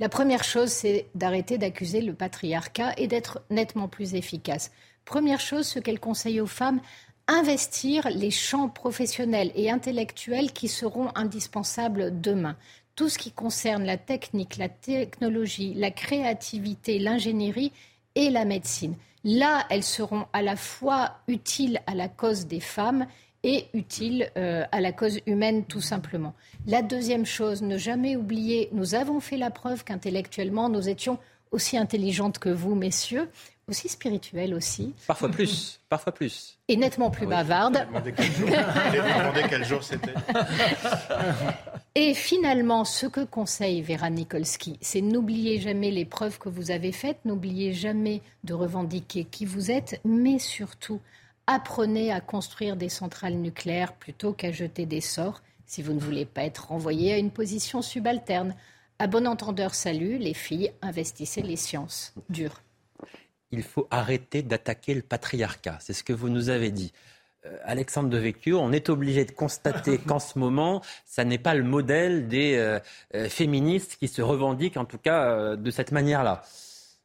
[0.00, 4.70] La première chose, c'est d'arrêter d'accuser le patriarcat et d'être nettement plus efficace.
[5.04, 6.80] Première chose, ce qu'elle conseille aux femmes,
[7.26, 12.56] investir les champs professionnels et intellectuels qui seront indispensables demain.
[12.94, 17.72] Tout ce qui concerne la technique, la technologie, la créativité, l'ingénierie
[18.14, 18.94] et la médecine.
[19.22, 23.06] Là, elles seront à la fois utiles à la cause des femmes
[23.44, 26.34] et utiles euh, à la cause humaine tout simplement.
[26.66, 31.18] La deuxième chose, ne jamais oublier, nous avons fait la preuve qu'intellectuellement, nous étions
[31.50, 33.28] aussi intelligentes que vous, messieurs
[33.68, 34.94] aussi spirituelle aussi.
[35.06, 36.58] Parfois plus, parfois plus.
[36.68, 37.86] Et nettement plus ah bavarde.
[39.48, 40.14] quel jour c'était.
[41.94, 46.92] Et finalement, ce que conseille Vera Nikolsky, c'est n'oubliez jamais les preuves que vous avez
[46.92, 51.00] faites, n'oubliez jamais de revendiquer qui vous êtes, mais surtout,
[51.48, 56.24] apprenez à construire des centrales nucléaires plutôt qu'à jeter des sorts si vous ne voulez
[56.24, 58.54] pas être renvoyé à une position subalterne.
[59.00, 62.14] À bon entendeur, salut, les filles, investissez les sciences.
[62.30, 62.62] Dur
[63.50, 65.78] il faut arrêter d'attaquer le patriarcat.
[65.80, 66.92] C'est ce que vous nous avez dit.
[67.46, 71.54] Euh, Alexandre de Vecchio, on est obligé de constater qu'en ce moment, ça n'est pas
[71.54, 72.78] le modèle des euh,
[73.14, 76.42] euh, féministes qui se revendiquent, en tout cas, de cette manière-là.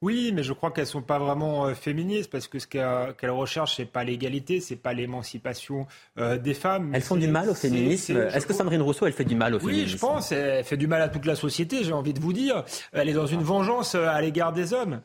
[0.03, 3.77] Oui, mais je crois qu'elles sont pas vraiment euh, féministes parce que ce qu'elles recherchent,
[3.77, 5.87] c'est pas l'égalité, c'est pas l'émancipation
[6.19, 6.91] euh, des femmes.
[6.93, 8.17] Elles font du mal au féminisme.
[8.17, 10.33] Est-ce que Sandrine Rousseau, elle fait du mal au féminisme Oui, je pense.
[10.33, 11.85] Elle fait du mal à toute la société.
[11.85, 12.65] J'ai envie de vous dire.
[12.91, 14.99] Elle est dans une vengeance euh, à l'égard des hommes,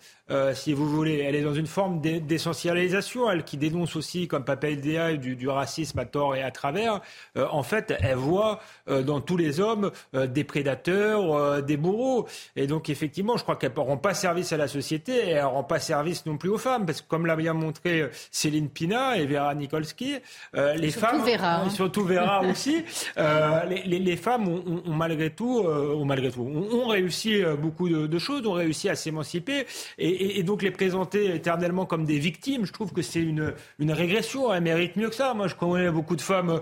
[0.52, 1.18] si vous voulez.
[1.18, 3.30] Elle est dans une forme d'essentialisation.
[3.30, 4.80] Elle qui dénonce aussi, comme Papel
[5.20, 7.00] du, du racisme à tort et à travers.
[7.37, 12.26] en fait, elle voit dans tous les hommes des prédateurs, des bourreaux.
[12.56, 15.64] Et donc, effectivement, je crois qu'elles ne pas service à la société et elle rend
[15.64, 19.18] pas service non plus aux femmes parce que comme l'a bien montré euh, Céline Pina
[19.18, 20.16] et Vera Nikolsky,
[20.57, 22.85] euh, les surtout femmes, Vera, surtout Vera aussi,
[23.16, 28.46] euh, les, les, femmes ont, malgré tout, ont malgré tout, ont, réussi beaucoup de, choses,
[28.46, 29.66] ont réussi à s'émanciper
[29.99, 33.93] et, et, donc les présenter éternellement comme des victimes, je trouve que c'est une, une
[33.93, 34.53] régression.
[34.53, 35.34] Elles méritent mieux que ça.
[35.34, 36.61] Moi, je connais beaucoup de femmes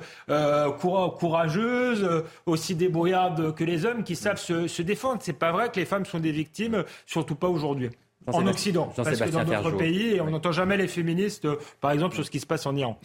[0.79, 5.19] courageuses, aussi débrouillardes que les hommes, qui savent se, se défendre.
[5.23, 7.91] C'est pas vrai que les femmes sont des victimes, surtout pas aujourd'hui
[8.27, 8.93] en Occident.
[8.97, 12.31] Parce que dans d'autres pays, on n'entend jamais les féministes, euh, par exemple, sur ce
[12.31, 12.99] qui se passe en Iran.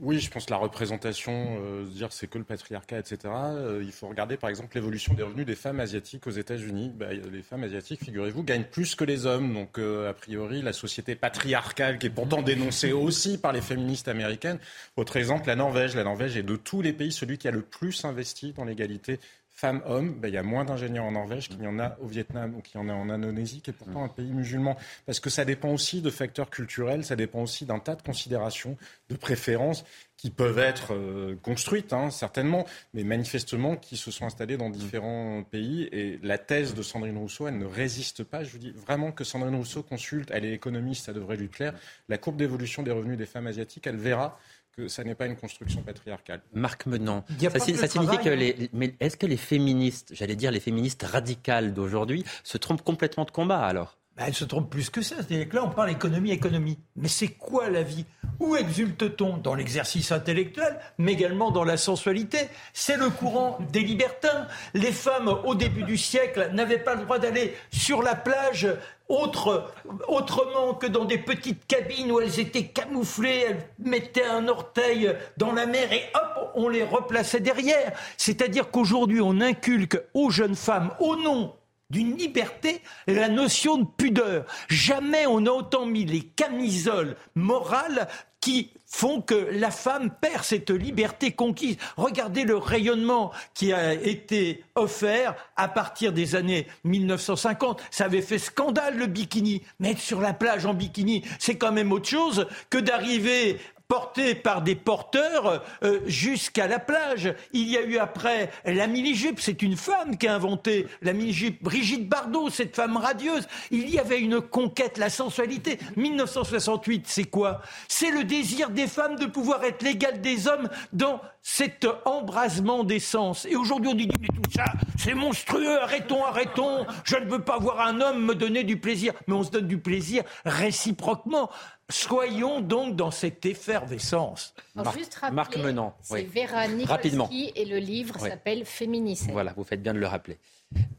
[0.00, 3.18] oui, je pense que la représentation, euh, dire c'est que le patriarcat, etc.
[3.26, 6.90] Euh, il faut regarder par exemple l'évolution des revenus des femmes asiatiques aux États-Unis.
[6.94, 9.54] Bah, les femmes asiatiques, figurez-vous, gagnent plus que les hommes.
[9.54, 14.08] Donc euh, a priori, la société patriarcale, qui est pourtant dénoncée aussi par les féministes
[14.08, 14.58] américaines.
[14.96, 15.94] Autre exemple, la Norvège.
[15.94, 19.20] La Norvège est de tous les pays celui qui a le plus investi dans l'égalité
[19.52, 22.54] femmes-hommes, ben, il y a moins d'ingénieurs en Norvège qu'il y en a au Vietnam
[22.56, 24.76] ou qu'il y en a en Indonésie, qui est pourtant un pays musulman.
[25.06, 28.76] Parce que ça dépend aussi de facteurs culturels, ça dépend aussi d'un tas de considérations,
[29.08, 29.84] de préférences
[30.16, 35.42] qui peuvent être euh, construites, hein, certainement, mais manifestement qui se sont installées dans différents
[35.42, 35.88] pays.
[35.90, 38.44] Et la thèse de Sandrine Rousseau, elle ne résiste pas.
[38.44, 41.74] Je vous dis vraiment que Sandrine Rousseau consulte, elle est économiste, ça devrait lui plaire.
[42.08, 44.38] La courbe d'évolution des revenus des femmes asiatiques, elle verra
[44.72, 46.42] que ça n'est pas une construction patriarcale.
[46.54, 48.66] Marc Menant, ça, signifie que les, hein.
[48.72, 53.30] mais est-ce que les féministes, j'allais dire les féministes radicales d'aujourd'hui, se trompent complètement de
[53.30, 53.98] combat alors?
[54.16, 55.16] Bah, Elles se trompent plus que ça.
[55.16, 56.78] C'est-à-dire que là, on parle économie, économie.
[56.96, 58.04] Mais c'est quoi la vie?
[58.40, 59.38] Où exulte-t-on?
[59.38, 62.38] Dans l'exercice intellectuel, mais également dans la sensualité.
[62.72, 64.46] C'est le courant des libertins.
[64.74, 68.68] Les femmes, au début du siècle, n'avaient pas le droit d'aller sur la plage
[69.08, 69.70] autre,
[70.08, 75.52] autrement que dans des petites cabines où elles étaient camouflées, elles mettaient un orteil dans
[75.52, 77.92] la mer et hop, on les replaçait derrière.
[78.16, 81.54] C'est-à-dire qu'aujourd'hui, on inculque aux jeunes femmes, au nom
[81.92, 84.46] d'une liberté, la notion de pudeur.
[84.68, 88.08] Jamais on n'a autant mis les camisoles morales
[88.40, 91.76] qui font que la femme perd cette liberté conquise.
[91.96, 97.80] Regardez le rayonnement qui a été offert à partir des années 1950.
[97.90, 99.62] Ça avait fait scandale le bikini.
[99.78, 103.58] Mais être sur la plage en bikini, c'est quand même autre chose que d'arriver
[103.92, 107.34] porté par des porteurs euh, jusqu'à la plage.
[107.52, 111.62] Il y a eu après la mini-jupe, c'est une femme qui a inventé la mini-jupe.
[111.62, 113.46] Brigitte Bardot, cette femme radieuse.
[113.70, 115.78] Il y avait une conquête, la sensualité.
[115.96, 117.60] 1968, c'est quoi?
[117.86, 123.44] C'est le désir des femmes de pouvoir être l'égal des hommes dans cet embrasement d'essence.
[123.44, 124.64] Et aujourd'hui, on dit, mais tout ça,
[124.96, 129.12] c'est monstrueux, arrêtons, arrêtons, je ne veux pas voir un homme me donner du plaisir.
[129.26, 131.50] Mais on se donne du plaisir réciproquement.
[131.92, 134.54] Soyons donc dans cette effervescence.
[134.74, 135.18] Marc, juste
[135.58, 135.94] Menant.
[136.00, 139.30] C'est Vera Nikolsky et le livre s'appelle Féminicide.
[139.30, 140.38] Voilà, vous faites bien de le rappeler.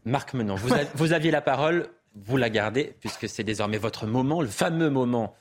[0.05, 4.47] Marc Menant, vous, aviez la parole, vous la gardez, puisque c'est désormais votre moment, le
[4.47, 5.35] fameux moment.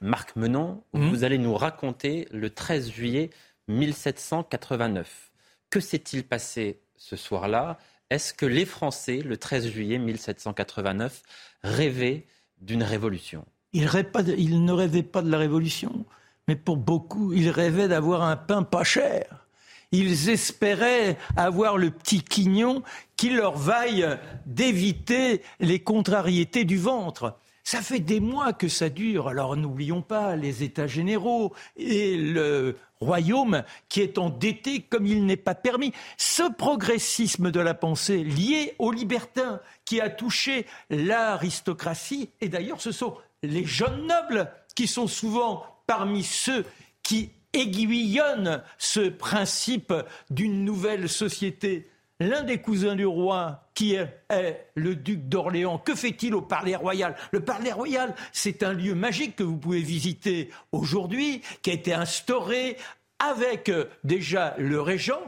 [0.00, 1.10] Marc Menant, mhm.
[1.10, 3.30] vous allez nous raconter le 13 juillet
[3.68, 5.32] 1789.
[5.70, 7.78] Que s'est-il passé ce soir-là?
[8.10, 11.22] Est-ce que les Français, le 13 juillet 1789,
[11.62, 12.26] rêvaient
[12.60, 13.44] d'une révolution?
[13.74, 16.06] Il, ne rêvait pas de la révolution,
[16.48, 19.46] mais pour beaucoup, ils rêvaient d'avoir un pain pas cher.
[19.92, 22.82] Ils espéraient avoir le petit quignon
[23.16, 24.06] qui leur vaille
[24.46, 27.36] d'éviter les contrariétés du ventre.
[27.62, 29.28] Ça fait des mois que ça dure.
[29.28, 35.36] Alors n'oublions pas les États généraux et le royaume qui est endetté comme il n'est
[35.36, 35.92] pas permis.
[36.16, 42.92] Ce progressisme de la pensée lié aux libertins qui a touché l'aristocratie, et d'ailleurs ce
[42.92, 43.16] sont
[43.46, 46.64] les jeunes nobles, qui sont souvent parmi ceux
[47.02, 49.92] qui aiguillonnent ce principe
[50.30, 51.88] d'une nouvelle société.
[52.20, 57.16] L'un des cousins du roi, qui est, le duc d'Orléans, que fait-il au Palais Royal?
[57.32, 61.92] Le Palais Royal, c'est un lieu magique que vous pouvez visiter aujourd'hui, qui a été
[61.92, 62.76] instauré
[63.18, 65.22] avec euh, déjà le régent,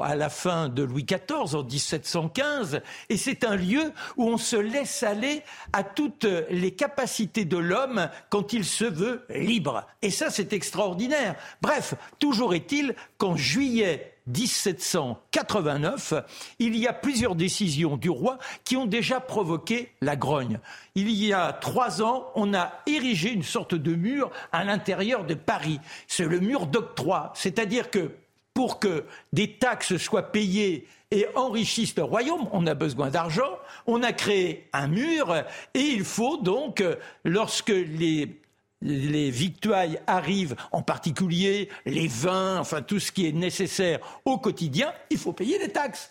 [0.00, 4.56] à la fin de Louis XIV, en 1715, et c'est un lieu où on se
[4.56, 9.86] laisse aller à toutes les capacités de l'homme quand il se veut libre.
[10.00, 11.36] Et ça, c'est extraordinaire.
[11.60, 16.14] Bref, toujours est-il qu'en juillet 1789,
[16.58, 20.60] il y a plusieurs décisions du roi qui ont déjà provoqué la grogne.
[20.94, 25.34] Il y a trois ans, on a érigé une sorte de mur à l'intérieur de
[25.34, 25.80] Paris.
[26.06, 28.12] C'est le mur d'octroi, c'est-à-dire que
[28.54, 34.02] pour que des taxes soient payées et enrichissent le royaume, on a besoin d'argent, on
[34.02, 35.34] a créé un mur
[35.74, 36.82] et il faut donc,
[37.24, 38.42] lorsque les
[38.82, 44.92] les victuailles arrivent, en particulier les vins, enfin tout ce qui est nécessaire au quotidien,
[45.10, 46.10] il faut payer des taxes.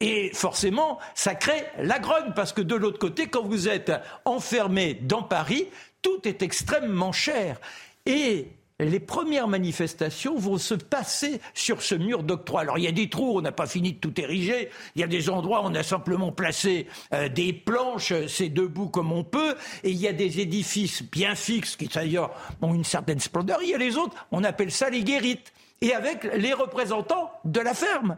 [0.00, 3.92] Et forcément, ça crée la grogne, parce que de l'autre côté, quand vous êtes
[4.24, 5.68] enfermé dans Paris,
[6.00, 7.60] tout est extrêmement cher.
[8.04, 8.48] Et
[8.88, 12.60] les premières manifestations vont se passer sur ce mur d'octroi.
[12.62, 14.70] Alors il y a des trous, on n'a pas fini de tout ériger.
[14.94, 18.88] Il y a des endroits où on a simplement placé euh, des planches, c'est debout
[18.88, 19.54] comme on peut.
[19.84, 22.30] Et il y a des édifices bien fixes qui d'ailleurs
[22.60, 23.58] ont une certaine splendeur.
[23.62, 25.52] Il y a les autres, on appelle ça les guérites.
[25.80, 28.16] Et avec les représentants de la ferme.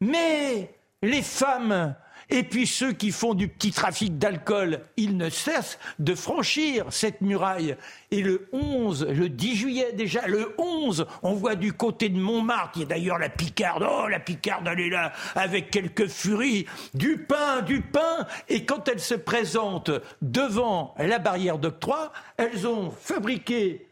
[0.00, 1.94] Mais les femmes
[2.30, 7.20] Et puis ceux qui font du petit trafic d'alcool, ils ne cessent de franchir cette
[7.20, 7.76] muraille.
[8.10, 12.72] Et le 11, le 10 juillet déjà, le 11, on voit du côté de Montmartre,
[12.76, 16.66] il y a d'ailleurs la Picarde, oh la Picarde, elle est là, avec quelques furies,
[16.94, 18.26] du pain, du pain.
[18.48, 23.86] Et quand elles se présentent devant la barrière d'octroi, elles ont fabriqué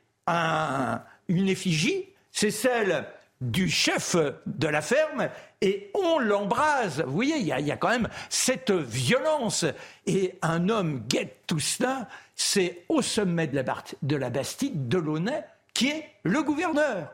[1.28, 3.06] une effigie, c'est celle
[3.40, 4.16] du chef
[4.46, 5.28] de la ferme
[5.62, 7.02] et on l'embrase.
[7.06, 9.64] Vous voyez, il y, a, quand même cette violence.
[10.06, 13.64] Et un homme guette tout cela, c'est au sommet de la,
[14.02, 17.12] de la Bastille, Delaunay, qui est le gouverneur.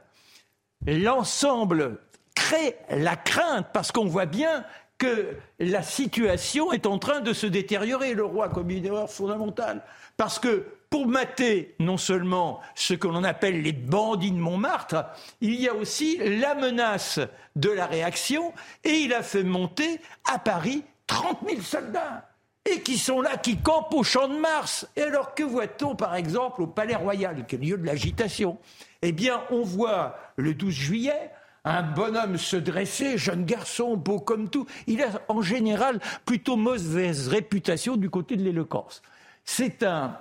[0.86, 1.98] L'ensemble
[2.34, 4.64] crée la crainte parce qu'on voit bien
[4.98, 8.14] que la situation est en train de se détériorer.
[8.14, 9.82] Le roi comme une erreur fondamentale.
[10.16, 15.06] Parce que pour mater non seulement ce que l'on appelle les bandits de Montmartre,
[15.40, 17.18] il y a aussi la menace
[17.56, 18.52] de la réaction
[18.84, 22.28] et il a fait monter à Paris 30 000 soldats
[22.70, 24.86] et qui sont là, qui campent au champ de Mars.
[24.94, 28.58] Et alors que voit-on par exemple au Palais Royal, qui est le lieu de l'agitation?
[29.00, 31.30] Eh bien, on voit le 12 juillet
[31.64, 34.66] un bonhomme se dresser, jeune garçon, beau comme tout.
[34.88, 39.00] Il a en général plutôt mauvaise réputation du côté de l'éloquence.
[39.44, 40.18] C'est un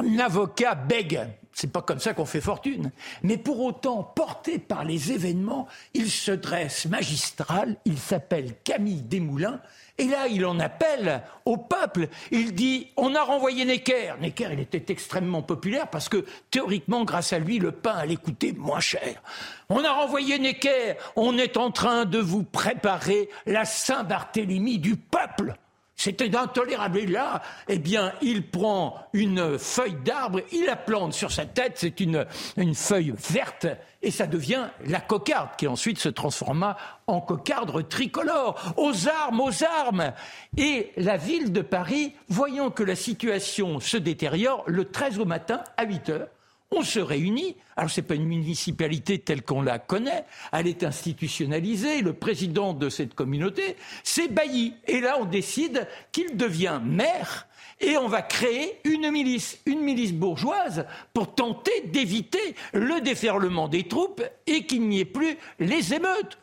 [0.00, 1.20] un avocat bègue.
[1.52, 2.92] C'est pas comme ça qu'on fait fortune.
[3.24, 7.76] Mais pour autant, porté par les événements, il se dresse magistral.
[7.84, 9.60] Il s'appelle Camille Desmoulins.
[10.00, 12.06] Et là, il en appelle au peuple.
[12.30, 14.14] Il dit on a renvoyé Necker.
[14.20, 18.52] Necker, il était extrêmement populaire parce que théoriquement, grâce à lui, le pain allait coûter
[18.52, 19.20] moins cher.
[19.68, 20.94] On a renvoyé Necker.
[21.16, 25.56] On est en train de vous préparer la Saint-Barthélemy du peuple.
[25.98, 26.98] C'était intolérable.
[26.98, 31.72] Et là, eh bien, il prend une feuille d'arbre, il la plante sur sa tête,
[31.74, 32.24] c'est une,
[32.56, 33.66] une feuille verte,
[34.00, 36.76] et ça devient la cocarde, qui ensuite se transforma
[37.08, 38.74] en cocarde tricolore.
[38.76, 40.12] Aux armes, aux armes
[40.56, 45.64] Et la ville de Paris, voyant que la situation se détériore, le 13 au matin,
[45.76, 46.28] à 8 heures,
[46.70, 47.56] on se réunit.
[47.76, 50.24] Alors, ce n'est pas une municipalité telle qu'on la connaît.
[50.52, 52.02] Elle est institutionnalisée.
[52.02, 54.74] Le président de cette communauté, c'est Bailly.
[54.86, 57.46] Et là, on décide qu'il devient maire
[57.80, 63.86] et on va créer une milice, une milice bourgeoise pour tenter d'éviter le déferlement des
[63.86, 66.38] troupes et qu'il n'y ait plus les émeutes.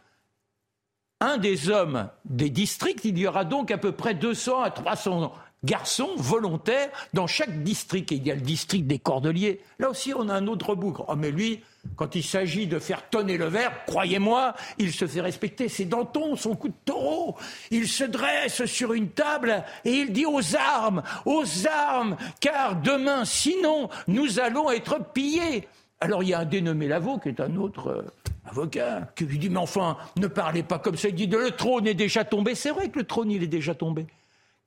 [1.21, 5.33] Un des hommes des districts, il y aura donc à peu près 200 à 300
[5.65, 8.11] garçons volontaires dans chaque district.
[8.11, 9.59] Et il y a le district des Cordeliers.
[9.79, 11.05] Là aussi, on a un autre bougre.
[11.07, 11.61] Oh, mais lui,
[11.95, 15.69] quand il s'agit de faire tonner le verre, croyez-moi, il se fait respecter.
[15.69, 17.35] C'est Danton, son coup de taureau.
[17.71, 23.25] Il se dresse sur une table et il dit aux armes, aux armes, car demain,
[23.25, 25.67] sinon, nous allons être pillés.
[26.01, 28.01] Alors il y a un dénommé Lavaux, qui est un autre euh,
[28.45, 31.07] avocat, qui lui dit, mais enfin, ne parlez pas comme ça.
[31.07, 32.53] Il dit, le trône est déjà tombé.
[32.53, 34.05] C'est vrai que le trône, il est déjà tombé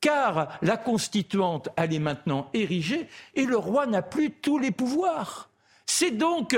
[0.00, 5.48] car la constituante, elle est maintenant érigée et le roi n'a plus tous les pouvoirs.
[5.86, 6.56] C'est donc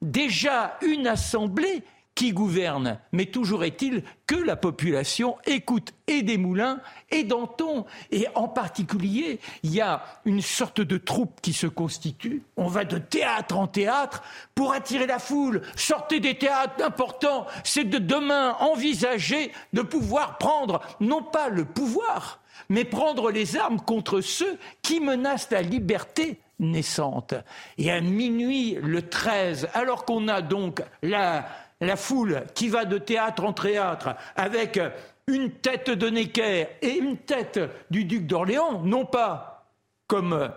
[0.00, 1.84] déjà une assemblée
[2.14, 2.98] qui gouverne.
[3.12, 6.80] Mais toujours est-il que la population écoute et Desmoulins
[7.10, 7.86] et Danton.
[8.10, 12.42] Et en particulier, il y a une sorte de troupe qui se constitue.
[12.56, 14.22] On va de théâtre en théâtre
[14.54, 15.62] pour attirer la foule.
[15.74, 17.46] Sortez des théâtres importants.
[17.64, 23.80] C'est de demain envisager de pouvoir prendre, non pas le pouvoir, mais prendre les armes
[23.80, 27.34] contre ceux qui menacent la liberté naissante.
[27.78, 31.46] Et à minuit, le 13, alors qu'on a donc la,
[31.80, 34.78] la foule qui va de théâtre en théâtre avec
[35.26, 39.66] une tête de Necker et une tête du duc d'Orléans, non pas
[40.06, 40.50] comme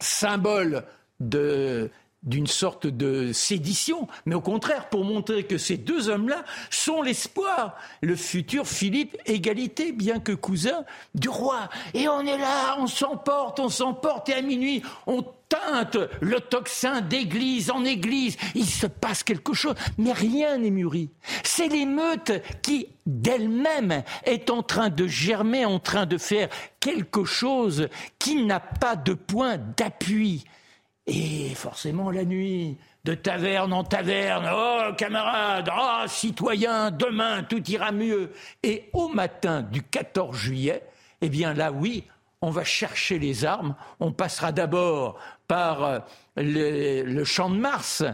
[0.00, 0.84] symbole
[1.20, 1.90] de,
[2.22, 7.76] d'une sorte de sédition, mais au contraire pour montrer que ces deux hommes-là sont l'espoir,
[8.00, 11.68] le futur Philippe égalité, bien que cousin du roi.
[11.94, 17.00] Et on est là, on s'emporte, on s'emporte, et à minuit, on teinte le tocsin
[17.00, 18.36] d'église en église.
[18.54, 21.10] Il se passe quelque chose, mais rien n'est mûri.
[21.42, 26.48] C'est l'émeute qui, d'elle-même, est en train de germer, en train de faire
[26.80, 30.44] quelque chose qui n'a pas de point d'appui.
[31.06, 37.90] Et forcément, la nuit, de taverne en taverne, oh camarades, oh citoyens, demain tout ira
[37.90, 38.32] mieux.
[38.62, 40.82] Et au matin du 14 juillet,
[41.20, 42.04] eh bien là, oui,
[42.40, 43.74] on va chercher les armes.
[43.98, 45.98] On passera d'abord par euh,
[46.36, 48.04] le, champ de Mars,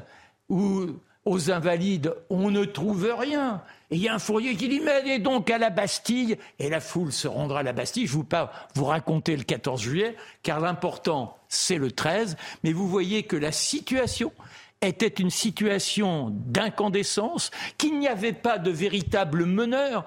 [0.48, 0.86] où
[1.26, 3.62] aux invalides, on ne trouve rien.
[3.90, 6.36] Il y a un fourrier qui dit, mais allez donc à la Bastille.
[6.58, 8.06] Et la foule se rendra à la Bastille.
[8.06, 12.36] Je ne vous pas vous raconter le 14 juillet, car l'important, c'est le 13.
[12.64, 14.32] Mais vous voyez que la situation
[14.82, 20.04] était une situation d'incandescence, qu'il n'y avait pas de véritable meneur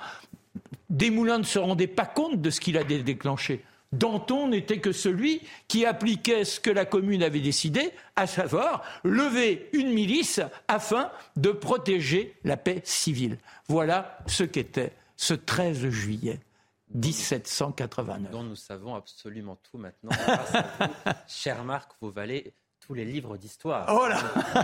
[0.91, 3.63] Desmoulins ne se rendait pas compte de ce qu'il a déclenché.
[3.91, 9.69] Danton n'était que celui qui appliquait ce que la commune avait décidé, à savoir lever
[9.73, 13.37] une milice afin de protéger la paix civile.
[13.67, 16.39] Voilà ce qu'était ce 13 juillet
[16.93, 18.31] 1789.
[18.31, 20.11] Dont nous savons absolument tout maintenant.
[21.27, 23.87] Cher Marc, vous valez tous les livres d'histoire.
[23.89, 24.07] Oh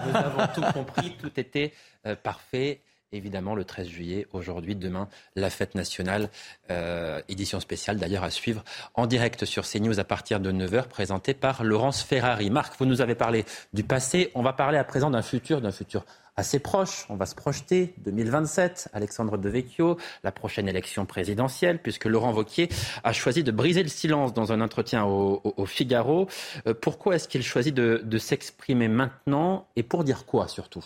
[0.08, 1.74] nous avons tout compris, tout était
[2.06, 2.82] euh, parfait
[3.12, 6.30] évidemment le 13 juillet, aujourd'hui, demain, la fête nationale,
[6.72, 8.64] euh, édition spéciale d'ailleurs à suivre
[8.96, 12.50] en direct sur CNews à partir de 9h, présentée par Laurence Ferrari.
[12.50, 15.72] Marc, vous nous avez parlé du passé, on va parler à présent d'un futur, d'un
[15.72, 16.06] futur
[16.36, 17.06] assez proche.
[17.10, 22.70] On va se projeter 2027, Alexandre Devecchio, la prochaine élection présidentielle, puisque Laurent Vauquier
[23.04, 26.28] a choisi de briser le silence dans un entretien au, Figaro.
[26.68, 30.84] Euh, pourquoi est-ce qu'il choisit de s'exprimer maintenant et pour dire quoi surtout?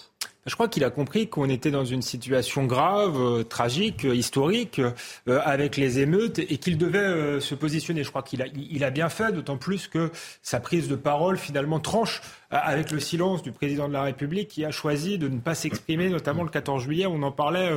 [0.48, 4.80] Je crois qu'il a compris qu'on était dans une situation grave, euh, tragique, euh, historique,
[4.80, 8.04] euh, avec les émeutes, et qu'il devait se positionner.
[8.04, 10.12] Je crois qu'il a, il a bien fait, d'autant plus que
[10.42, 12.22] sa prise de parole finalement tranche
[12.52, 16.10] avec le silence du président de la République qui a choisi de ne pas s'exprimer,
[16.10, 17.72] notamment le 14 juillet, on en parlait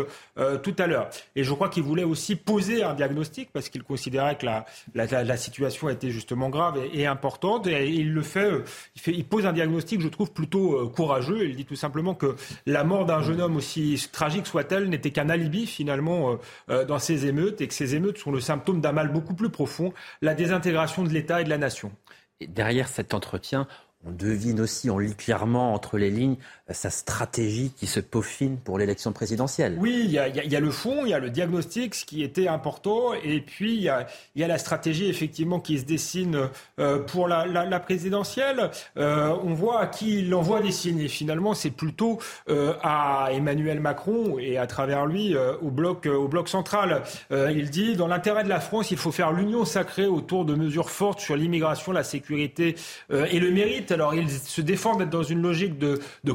[0.63, 1.09] tout à l'heure.
[1.37, 4.65] Et je crois qu'il voulait aussi poser un diagnostic parce qu'il considérait que la,
[4.95, 7.67] la, la, situation était justement grave et, importante.
[7.67, 8.51] Et, il le fait
[8.97, 11.49] il, fait, il pose un diagnostic, je trouve, plutôt courageux.
[11.49, 15.29] Il dit tout simplement que la mort d'un jeune homme aussi tragique soit-elle n'était qu'un
[15.29, 16.37] alibi finalement euh,
[16.71, 19.51] euh, dans ces émeutes et que ces émeutes sont le symptôme d'un mal beaucoup plus
[19.51, 21.93] profond, la désintégration de l'État et de la nation.
[22.41, 23.67] Et derrière cet entretien,
[24.07, 26.37] on devine aussi, on lit clairement entre les lignes
[26.73, 29.77] sa stratégie qui se peaufine pour l'élection présidentielle.
[29.79, 33.13] Oui, il y, a, le fond, il y a le diagnostic, ce qui était important,
[33.13, 36.49] et puis il y a, la stratégie effectivement qui se dessine
[36.79, 38.71] euh, pour la, présidentielle.
[38.97, 43.29] Euh, on voit à qui il envoie des signes, et finalement c'est plutôt euh, à
[43.33, 47.03] Emmanuel Macron et à travers lui au bloc central.
[47.31, 50.91] il dit dans l'intérêt de la France, il faut faire l'union sacrée autour de mesures
[50.91, 52.75] fortes sur l'immigration, la sécurité
[53.11, 53.94] et le mérite.
[53.95, 56.33] Alors il se défend d'être dans une logique de, de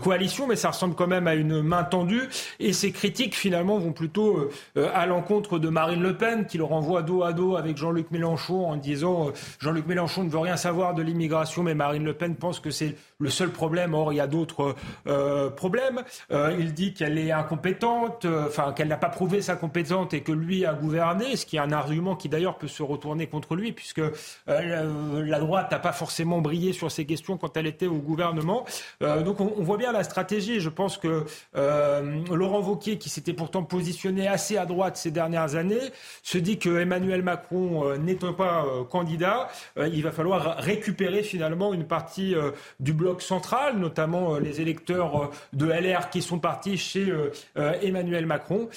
[0.48, 2.30] mais ça ressemble quand même à une main tendue.
[2.60, 6.64] Et ces critiques, finalement, vont plutôt euh, à l'encontre de Marine Le Pen, qui le
[6.64, 10.58] renvoie dos à dos avec Jean-Luc Mélenchon en disant euh, Jean-Luc Mélenchon ne veut rien
[10.58, 13.94] savoir de l'immigration, mais Marine Le Pen pense que c'est le seul problème.
[13.94, 14.76] Or, il y a d'autres
[15.08, 16.04] euh, problèmes.
[16.32, 20.66] il dit qu'elle est incompétente, enfin qu'elle n'a pas prouvé sa compétence et que lui
[20.66, 24.02] a gouverné, ce qui est un argument qui d'ailleurs peut se retourner contre lui, puisque
[24.48, 28.66] la droite n'a pas forcément brillé sur ces questions quand elle était au gouvernement.
[29.02, 30.60] donc on, voit bien la stratégie.
[30.60, 35.56] Je pense que euh, Laurent Wauquiez, qui s'était pourtant positionné assez à droite ces dernières
[35.56, 35.92] années,
[36.24, 41.74] se dit que Emmanuel Macron euh, n'étant pas euh, candidat, il va falloir récupérer finalement
[41.74, 42.36] une partie
[42.80, 47.14] du bloc central, notamment les électeurs de LR qui sont partis chez
[47.56, 48.70] Emmanuel Macron.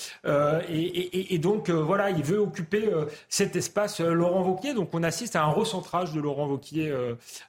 [0.69, 2.91] Et, et, donc voilà, il veut occuper
[3.29, 4.75] cet espace Laurent Wauquiez.
[4.75, 6.93] Donc on assiste à un recentrage de Laurent Wauquiez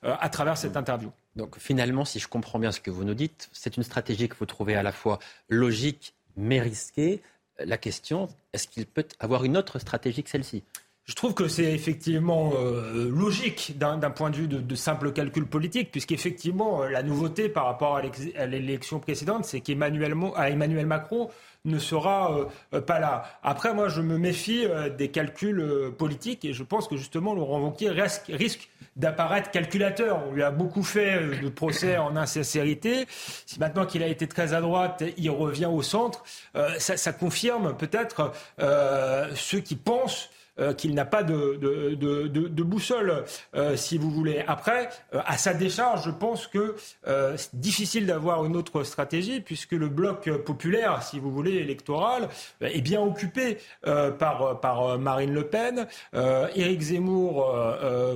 [0.03, 1.11] à travers cette interview.
[1.35, 4.35] Donc finalement, si je comprends bien ce que vous nous dites, c'est une stratégie que
[4.37, 5.19] vous trouvez à la fois
[5.49, 7.21] logique mais risquée.
[7.59, 10.63] La question, est-ce qu'il peut avoir une autre stratégie que celle-ci?
[11.05, 15.91] Je trouve que c'est effectivement euh, logique d'un point de vue de, simple calcul politique,
[15.91, 21.29] puisqu'effectivement, euh, la nouveauté par rapport à l'élection précédente, c'est qu'Emmanuel Emmanuel Macron
[21.65, 23.23] ne sera euh, pas là.
[23.43, 24.65] Après, moi, je me méfie
[24.97, 30.21] des calculs politiques et je pense que justement, Laurent Wauquiez risque, risque d'apparaître calculateur.
[30.27, 33.05] On lui a beaucoup fait euh, de procès en insincérité.
[33.45, 36.23] Si maintenant qu'il a été très à droite, il revient au centre,
[36.55, 40.29] euh, ça, ça, confirme peut-être euh, ceux qui pensent
[40.59, 43.23] euh, qu'il n'a pas de, de, de, de boussole,
[43.55, 44.43] euh, si vous voulez.
[44.47, 49.71] Après, euh, à sa décharge, je pense que c'est difficile d'avoir une autre stratégie, puisque
[49.71, 52.29] le bloc populaire, si vous voulez, électoral,
[52.61, 55.87] est bien occupé par, par Marine Le Pen.
[56.13, 57.55] Éric Zemmour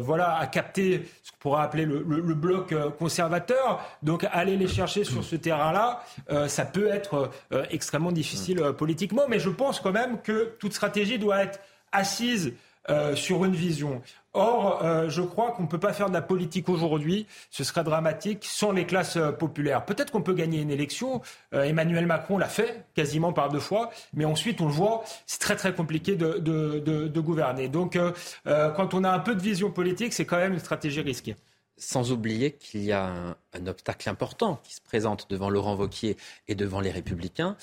[0.02, 3.84] voilà, a capté ce qu'on pourrait appeler le, le, le, bloc conservateur.
[4.04, 6.04] Donc, aller les chercher sur ce terrain-là,
[6.48, 7.30] ça peut être
[7.70, 9.24] extrêmement difficile politiquement.
[9.28, 11.60] Mais je pense quand même que toute stratégie doit être
[11.92, 12.54] assise
[12.90, 14.02] euh, sur une vision.
[14.32, 17.84] Or, euh, je crois qu'on ne peut pas faire de la politique aujourd'hui, ce serait
[17.84, 19.84] dramatique, sans les classes euh, populaires.
[19.84, 21.22] Peut-être qu'on peut gagner une élection,
[21.52, 25.58] Emmanuel Macron l'a fait quasiment par deux fois, mais ensuite, on le voit, c'est très
[25.58, 27.68] très compliqué de, gouverner.
[27.68, 28.00] Donc,
[28.46, 31.36] quand on a un peu de vision politique, c'est quand même une stratégie risquée.
[31.78, 36.16] Sans oublier qu'il y a un, un, obstacle important qui se présente devant Laurent Wauquiez
[36.48, 37.58] et devant les Républicains,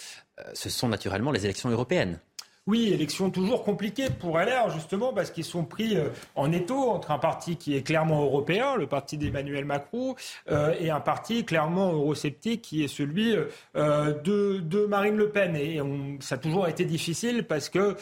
[0.52, 2.18] ce sont naturellement les élections européennes.
[2.66, 7.10] Oui, élection toujours compliquée pour LR, justement, parce qu'ils sont pris euh, en étau entre
[7.10, 10.14] un parti qui est clairement européen, le parti d'Emmanuel Macron,
[10.50, 13.36] euh, et un parti clairement eurosceptique qui est celui
[13.76, 15.54] euh, de, Marine Le Pen.
[15.56, 15.78] Et
[16.20, 17.96] ça a toujours été difficile parce que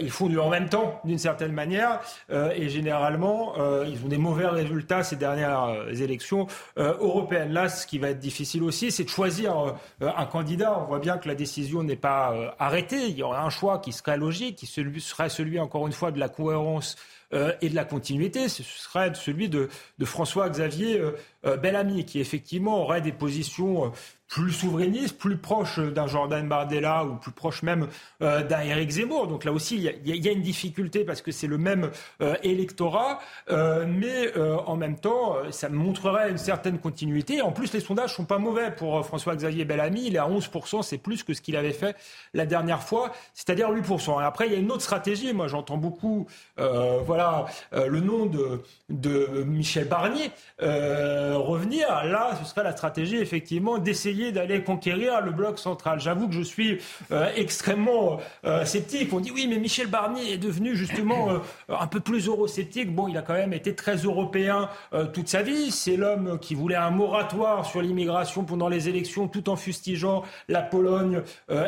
[0.00, 2.00] ils font du en même temps, d'une certaine manière,
[2.30, 3.54] et généralement,
[3.84, 6.46] ils ont des mauvais résultats ces dernières élections
[6.76, 7.52] européennes.
[7.52, 10.78] Là, ce qui va être difficile aussi, c'est de choisir un candidat.
[10.80, 13.06] On voit bien que la décision n'est pas arrêtée.
[13.08, 16.18] Il y aura un choix qui serait logique, qui serait celui, encore une fois, de
[16.18, 16.96] la cohérence
[17.32, 19.68] euh, et de la continuité, ce serait celui de,
[20.02, 21.12] François-Xavier euh,
[21.44, 23.92] euh, Bellamy, qui effectivement aurait des positions
[24.28, 27.86] plus souverainiste, plus proche d'un Jordan Bardella ou plus proche même
[28.22, 29.28] euh, d'un Éric Zemmour.
[29.28, 33.20] Donc là aussi, il y, a une difficulté parce que c'est le même euh, électorat,
[33.50, 37.40] euh, mais en même temps, ça montrerait une certaine continuité.
[37.40, 40.06] En plus, les sondages sont pas mauvais pour François-Xavier Bellamy.
[40.06, 41.96] Il est à 11%, c'est plus que ce qu'il avait fait
[42.34, 44.20] la dernière fois, c'est-à-dire 8%.
[44.20, 45.32] Et après, il y a une autre stratégie.
[45.32, 51.88] Moi, j'entends beaucoup, voilà, le nom de Michel Barnier revenir.
[52.04, 56.00] Là, ce serait la stratégie effectivement d'essayer d'aller conquérir le bloc central.
[56.00, 56.78] J'avoue que je suis
[57.12, 59.12] euh, extrêmement euh, sceptique.
[59.12, 61.38] On dit oui, mais Michel Barnier est devenu justement euh,
[61.68, 62.94] un peu plus eurosceptique.
[62.94, 64.68] Bon, il a quand même été très européen
[65.12, 65.70] toute sa vie.
[65.70, 70.62] C'est l'homme qui voulait un moratoire sur l'immigration pendant les élections, tout en fustigeant la
[70.62, 71.22] Pologne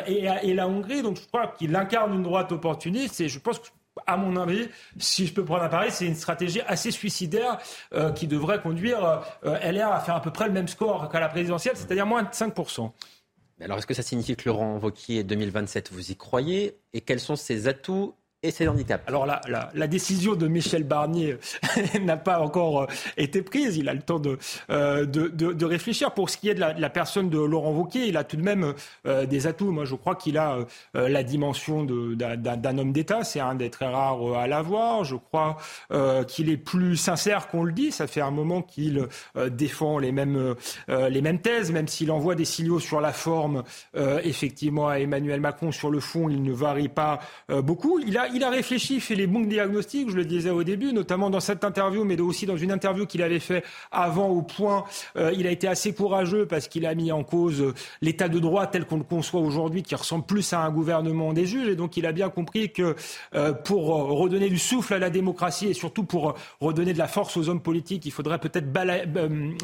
[0.07, 1.01] et, la Hongrie.
[1.01, 3.67] Donc je crois qu'il incarne une droite opportuniste et je pense que
[4.07, 7.57] à mon avis, si je peux prendre un pari, c'est une stratégie assez suicidaire
[7.93, 11.19] euh, qui devrait conduire euh, LR à faire à peu près le même score qu'à
[11.19, 12.91] la présidentielle, c'est-à-dire moins de 5%.
[13.61, 16.79] Alors, est-ce que ça signifie que Laurent Wauquiez 2027, vous y croyez?
[16.93, 19.03] Et quels sont ses atouts et ses handicaps.
[19.07, 19.41] Alors la,
[19.73, 21.37] la, décision de Michel Barnier
[22.01, 22.87] n'a pas encore euh,
[23.17, 23.75] été prise.
[23.75, 24.37] Il a le temps de,
[24.69, 26.13] euh, de, réfléchir.
[26.13, 28.37] Pour ce qui est de la, de la, personne de Laurent Wauquiez, il a tout
[28.37, 28.73] de même
[29.05, 29.71] euh, des atouts.
[29.71, 30.59] Moi, je crois qu'il a
[30.93, 33.23] la dimension d'un homme d'État.
[33.23, 35.03] C'est un des très rares à l'avoir.
[35.03, 35.57] Je crois
[36.27, 37.91] qu'il est plus sincère qu'on le dit.
[37.91, 39.07] Ça fait un moment qu'il
[39.51, 40.55] défend les mêmes,
[40.87, 43.63] les mêmes thèses, même s'il envoie des signaux sur la forme,
[44.23, 45.71] effectivement, à Emmanuel Macron.
[45.71, 47.19] Sur le fond, il ne varie pas
[47.49, 47.99] beaucoup.
[47.99, 51.29] Il a il a réfléchi, fait les bons diagnostics, je le disais au début, notamment
[51.29, 54.83] dans cette interview, mais aussi dans une interview qu'il avait fait avant au point.
[55.15, 58.39] Euh, il a été assez courageux parce qu'il a mis en cause euh, l'état de
[58.39, 61.67] droit tel qu'on le conçoit aujourd'hui, qui ressemble plus à un gouvernement des juges.
[61.67, 62.95] Et donc il a bien compris que
[63.35, 67.37] euh, pour redonner du souffle à la démocratie et surtout pour redonner de la force
[67.37, 68.67] aux hommes politiques, il faudrait peut-être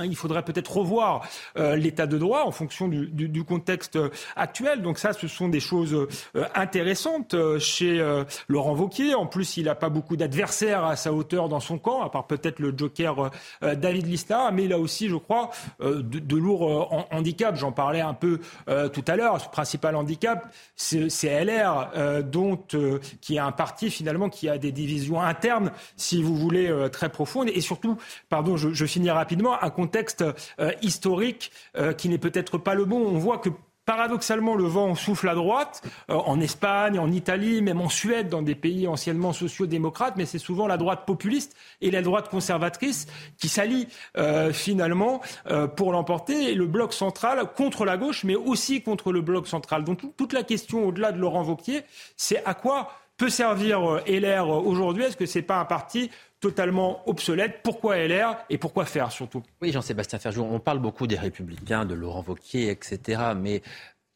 [0.03, 3.97] il peut-être revoir l'état de droit en fonction du, du, contexte
[4.35, 4.81] actuel.
[4.81, 6.07] Donc ça, ce sont des choses
[6.55, 8.01] intéressantes chez
[8.55, 9.15] Laurent Wauquiez.
[9.15, 12.25] En plus, il n'a pas beaucoup d'adversaires à sa hauteur dans son camp, à part
[12.25, 13.29] peut-être le joker
[13.63, 14.49] euh, David Lista.
[14.51, 15.51] Mais il a aussi, je crois,
[15.81, 17.59] euh, de, lourds euh, handicaps.
[17.59, 18.39] J'en parlais un peu
[18.93, 19.41] tout à l'heure.
[19.41, 21.89] Ce principal handicap, c'est LR,
[23.19, 27.49] qui est un parti finalement qui a des divisions internes, si vous voulez, très profondes.
[27.49, 27.97] Et surtout,
[28.29, 30.23] pardon, je, je finis rapidement, un contexte
[30.81, 31.51] historique
[31.97, 33.05] qui n'est peut-être pas le bon.
[33.05, 33.49] On voit que
[33.85, 38.41] Paradoxalement, le vent souffle à droite, euh, en Espagne, en Italie, même en Suède, dans
[38.41, 43.05] des pays anciennement sociaux-démocrates, mais c'est souvent la droite populiste et la droite conservatrice
[43.37, 45.21] qui s'allient euh, finalement
[45.51, 49.47] euh, pour l'emporter, et le bloc central contre la gauche, mais aussi contre le bloc
[49.47, 49.83] central.
[49.83, 51.83] Donc toute la question, au-delà de Laurent Vauquier,
[52.17, 56.09] c'est à quoi peut servir LR aujourd'hui Est-ce que c'est pas un parti
[56.39, 57.61] totalement obsolète?
[57.63, 59.43] Pourquoi LR et pourquoi faire surtout?
[59.61, 63.33] Oui, Jean-Sébastien Ferjou, on parle beaucoup des Républicains, de Laurent Wauquiez, etc.
[63.35, 63.61] Mais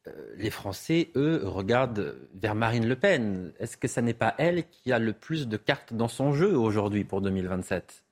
[0.07, 3.53] euh, les Français, eux, regardent vers Marine Le Pen.
[3.59, 6.57] Est-ce que ce n'est pas elle qui a le plus de cartes dans son jeu
[6.57, 8.03] aujourd'hui pour 2027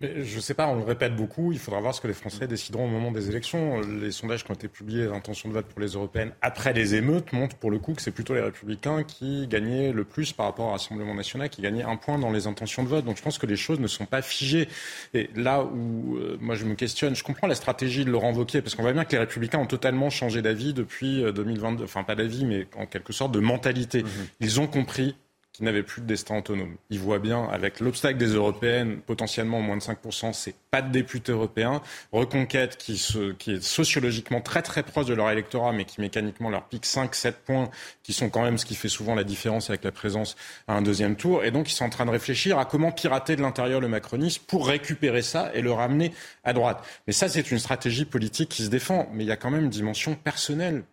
[0.00, 2.14] mais je ne sais pas, on le répète beaucoup, il faudra voir ce que les
[2.14, 3.80] Français décideront au moment des élections.
[3.80, 7.32] Les sondages qui ont été publiés, l'intention de vote pour les européennes après les émeutes,
[7.32, 10.66] montrent pour le coup que c'est plutôt les républicains qui gagnaient le plus par rapport
[10.66, 13.04] au Rassemblement national, qui gagnaient un point dans les intentions de vote.
[13.04, 14.68] Donc je pense que les choses ne sont pas figées.
[15.12, 18.62] Et là où euh, moi je me questionne, je comprends la stratégie de Laurent Wauquiez,
[18.62, 22.04] parce qu'on voit bien que les républicains ont totalement changé d'avis depuis 2022, euh, enfin
[22.04, 24.02] pas d'avis, mais en quelque sorte de mentalité.
[24.02, 24.08] Mmh
[24.40, 25.14] Ils ont compris
[25.60, 26.76] qui n'avaient plus de destin autonome.
[26.88, 31.32] Ils voient bien, avec l'obstacle des européennes, potentiellement moins de 5%, c'est pas de députés
[31.32, 31.82] européens.
[32.12, 32.94] Reconquête, qui,
[33.38, 37.32] qui est sociologiquement très très proche de leur électorat, mais qui mécaniquement leur pique 5-7
[37.44, 37.70] points,
[38.02, 40.34] qui sont quand même ce qui fait souvent la différence avec la présence
[40.66, 41.44] à un deuxième tour.
[41.44, 44.42] Et donc, ils sont en train de réfléchir à comment pirater de l'intérieur le macronisme
[44.46, 46.82] pour récupérer ça et le ramener à droite.
[47.06, 49.10] Mais ça, c'est une stratégie politique qui se défend.
[49.12, 50.84] Mais il y a quand même une dimension personnelle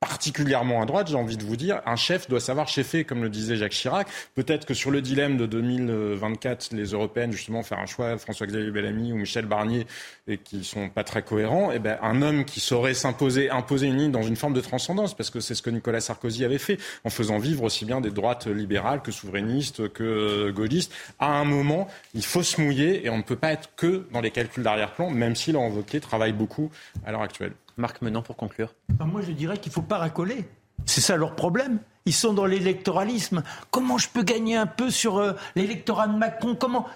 [0.00, 3.28] particulièrement à droite, j'ai envie de vous dire, un chef doit savoir chefer, comme le
[3.28, 4.08] disait Jacques Chirac.
[4.34, 9.12] Peut-être que sur le dilemme de 2024, les européennes, justement, faire un choix, François-Xavier Bellamy
[9.12, 9.86] ou Michel Barnier,
[10.28, 13.96] et qui sont pas très cohérents, eh ben, un homme qui saurait s'imposer, imposer une
[13.96, 16.78] ligne dans une forme de transcendance, parce que c'est ce que Nicolas Sarkozy avait fait,
[17.04, 20.92] en faisant vivre aussi bien des droites libérales que souverainistes, que gaullistes.
[21.18, 24.20] À un moment, il faut se mouiller, et on ne peut pas être que dans
[24.20, 26.70] les calculs d'arrière-plan, même si l'envoqué travaille beaucoup
[27.04, 27.52] à l'heure actuelle.
[27.78, 28.74] Marc Menant pour conclure.
[29.00, 30.46] Moi, je dirais qu'il ne faut pas racoler.
[30.84, 31.78] C'est ça leur problème.
[32.04, 33.42] Ils sont dans l'électoralisme.
[33.70, 36.54] Comment je peux gagner un peu sur euh, l'électorat de Macron?
[36.54, 36.86] Comment?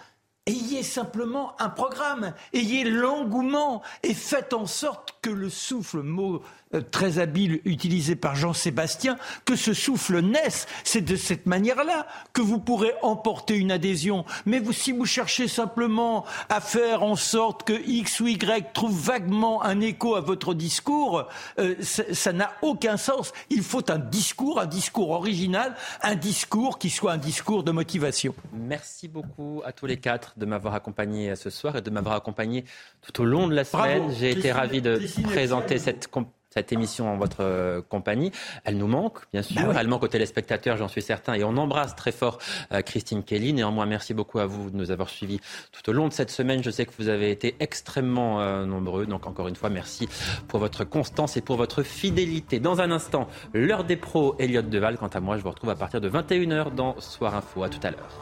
[0.47, 6.43] Ayez simplement un programme, ayez l'engouement et faites en sorte que le souffle, mot
[6.81, 10.67] très habile utilisé par Jean-Sébastien, que ce souffle naisse.
[10.85, 14.25] C'est de cette manière-là que vous pourrez emporter une adhésion.
[14.47, 18.99] Mais vous, si vous cherchez simplement à faire en sorte que X ou Y trouve
[18.99, 23.33] vaguement un écho à votre discours, euh, ça n'a aucun sens.
[23.51, 28.35] Il faut un discours, un discours original, un discours qui soit un discours de motivation.
[28.53, 32.65] Merci beaucoup à tous les quatre de m'avoir accompagné ce soir et de m'avoir accompagné
[33.03, 34.13] tout au long de la semaine.
[34.19, 36.09] J'ai été ravi de présenter cette
[36.53, 38.31] cette émission en votre euh, compagnie.
[38.65, 39.63] Elle nous manque, bien sûr.
[39.67, 41.35] Bah Elle manque aux téléspectateurs, j'en suis certain.
[41.35, 42.39] Et on embrasse très fort
[42.73, 43.53] euh, Christine Kelly.
[43.53, 45.41] Néanmoins, merci beaucoup à vous de nous avoir suivis
[45.73, 46.63] tout au long de cette semaine.
[46.63, 49.07] Je sais que vous avez été extrêmement euh, nombreux.
[49.07, 50.09] Donc, encore une fois, merci
[50.49, 52.61] pour votre constance et pour votre fidélité.
[52.61, 54.99] Dans un instant, l'heure des pros, Elliot Deval.
[54.99, 57.63] Quant à moi, je vous retrouve à partir de 21h dans Soir Info.
[57.63, 58.21] À tout à l'heure.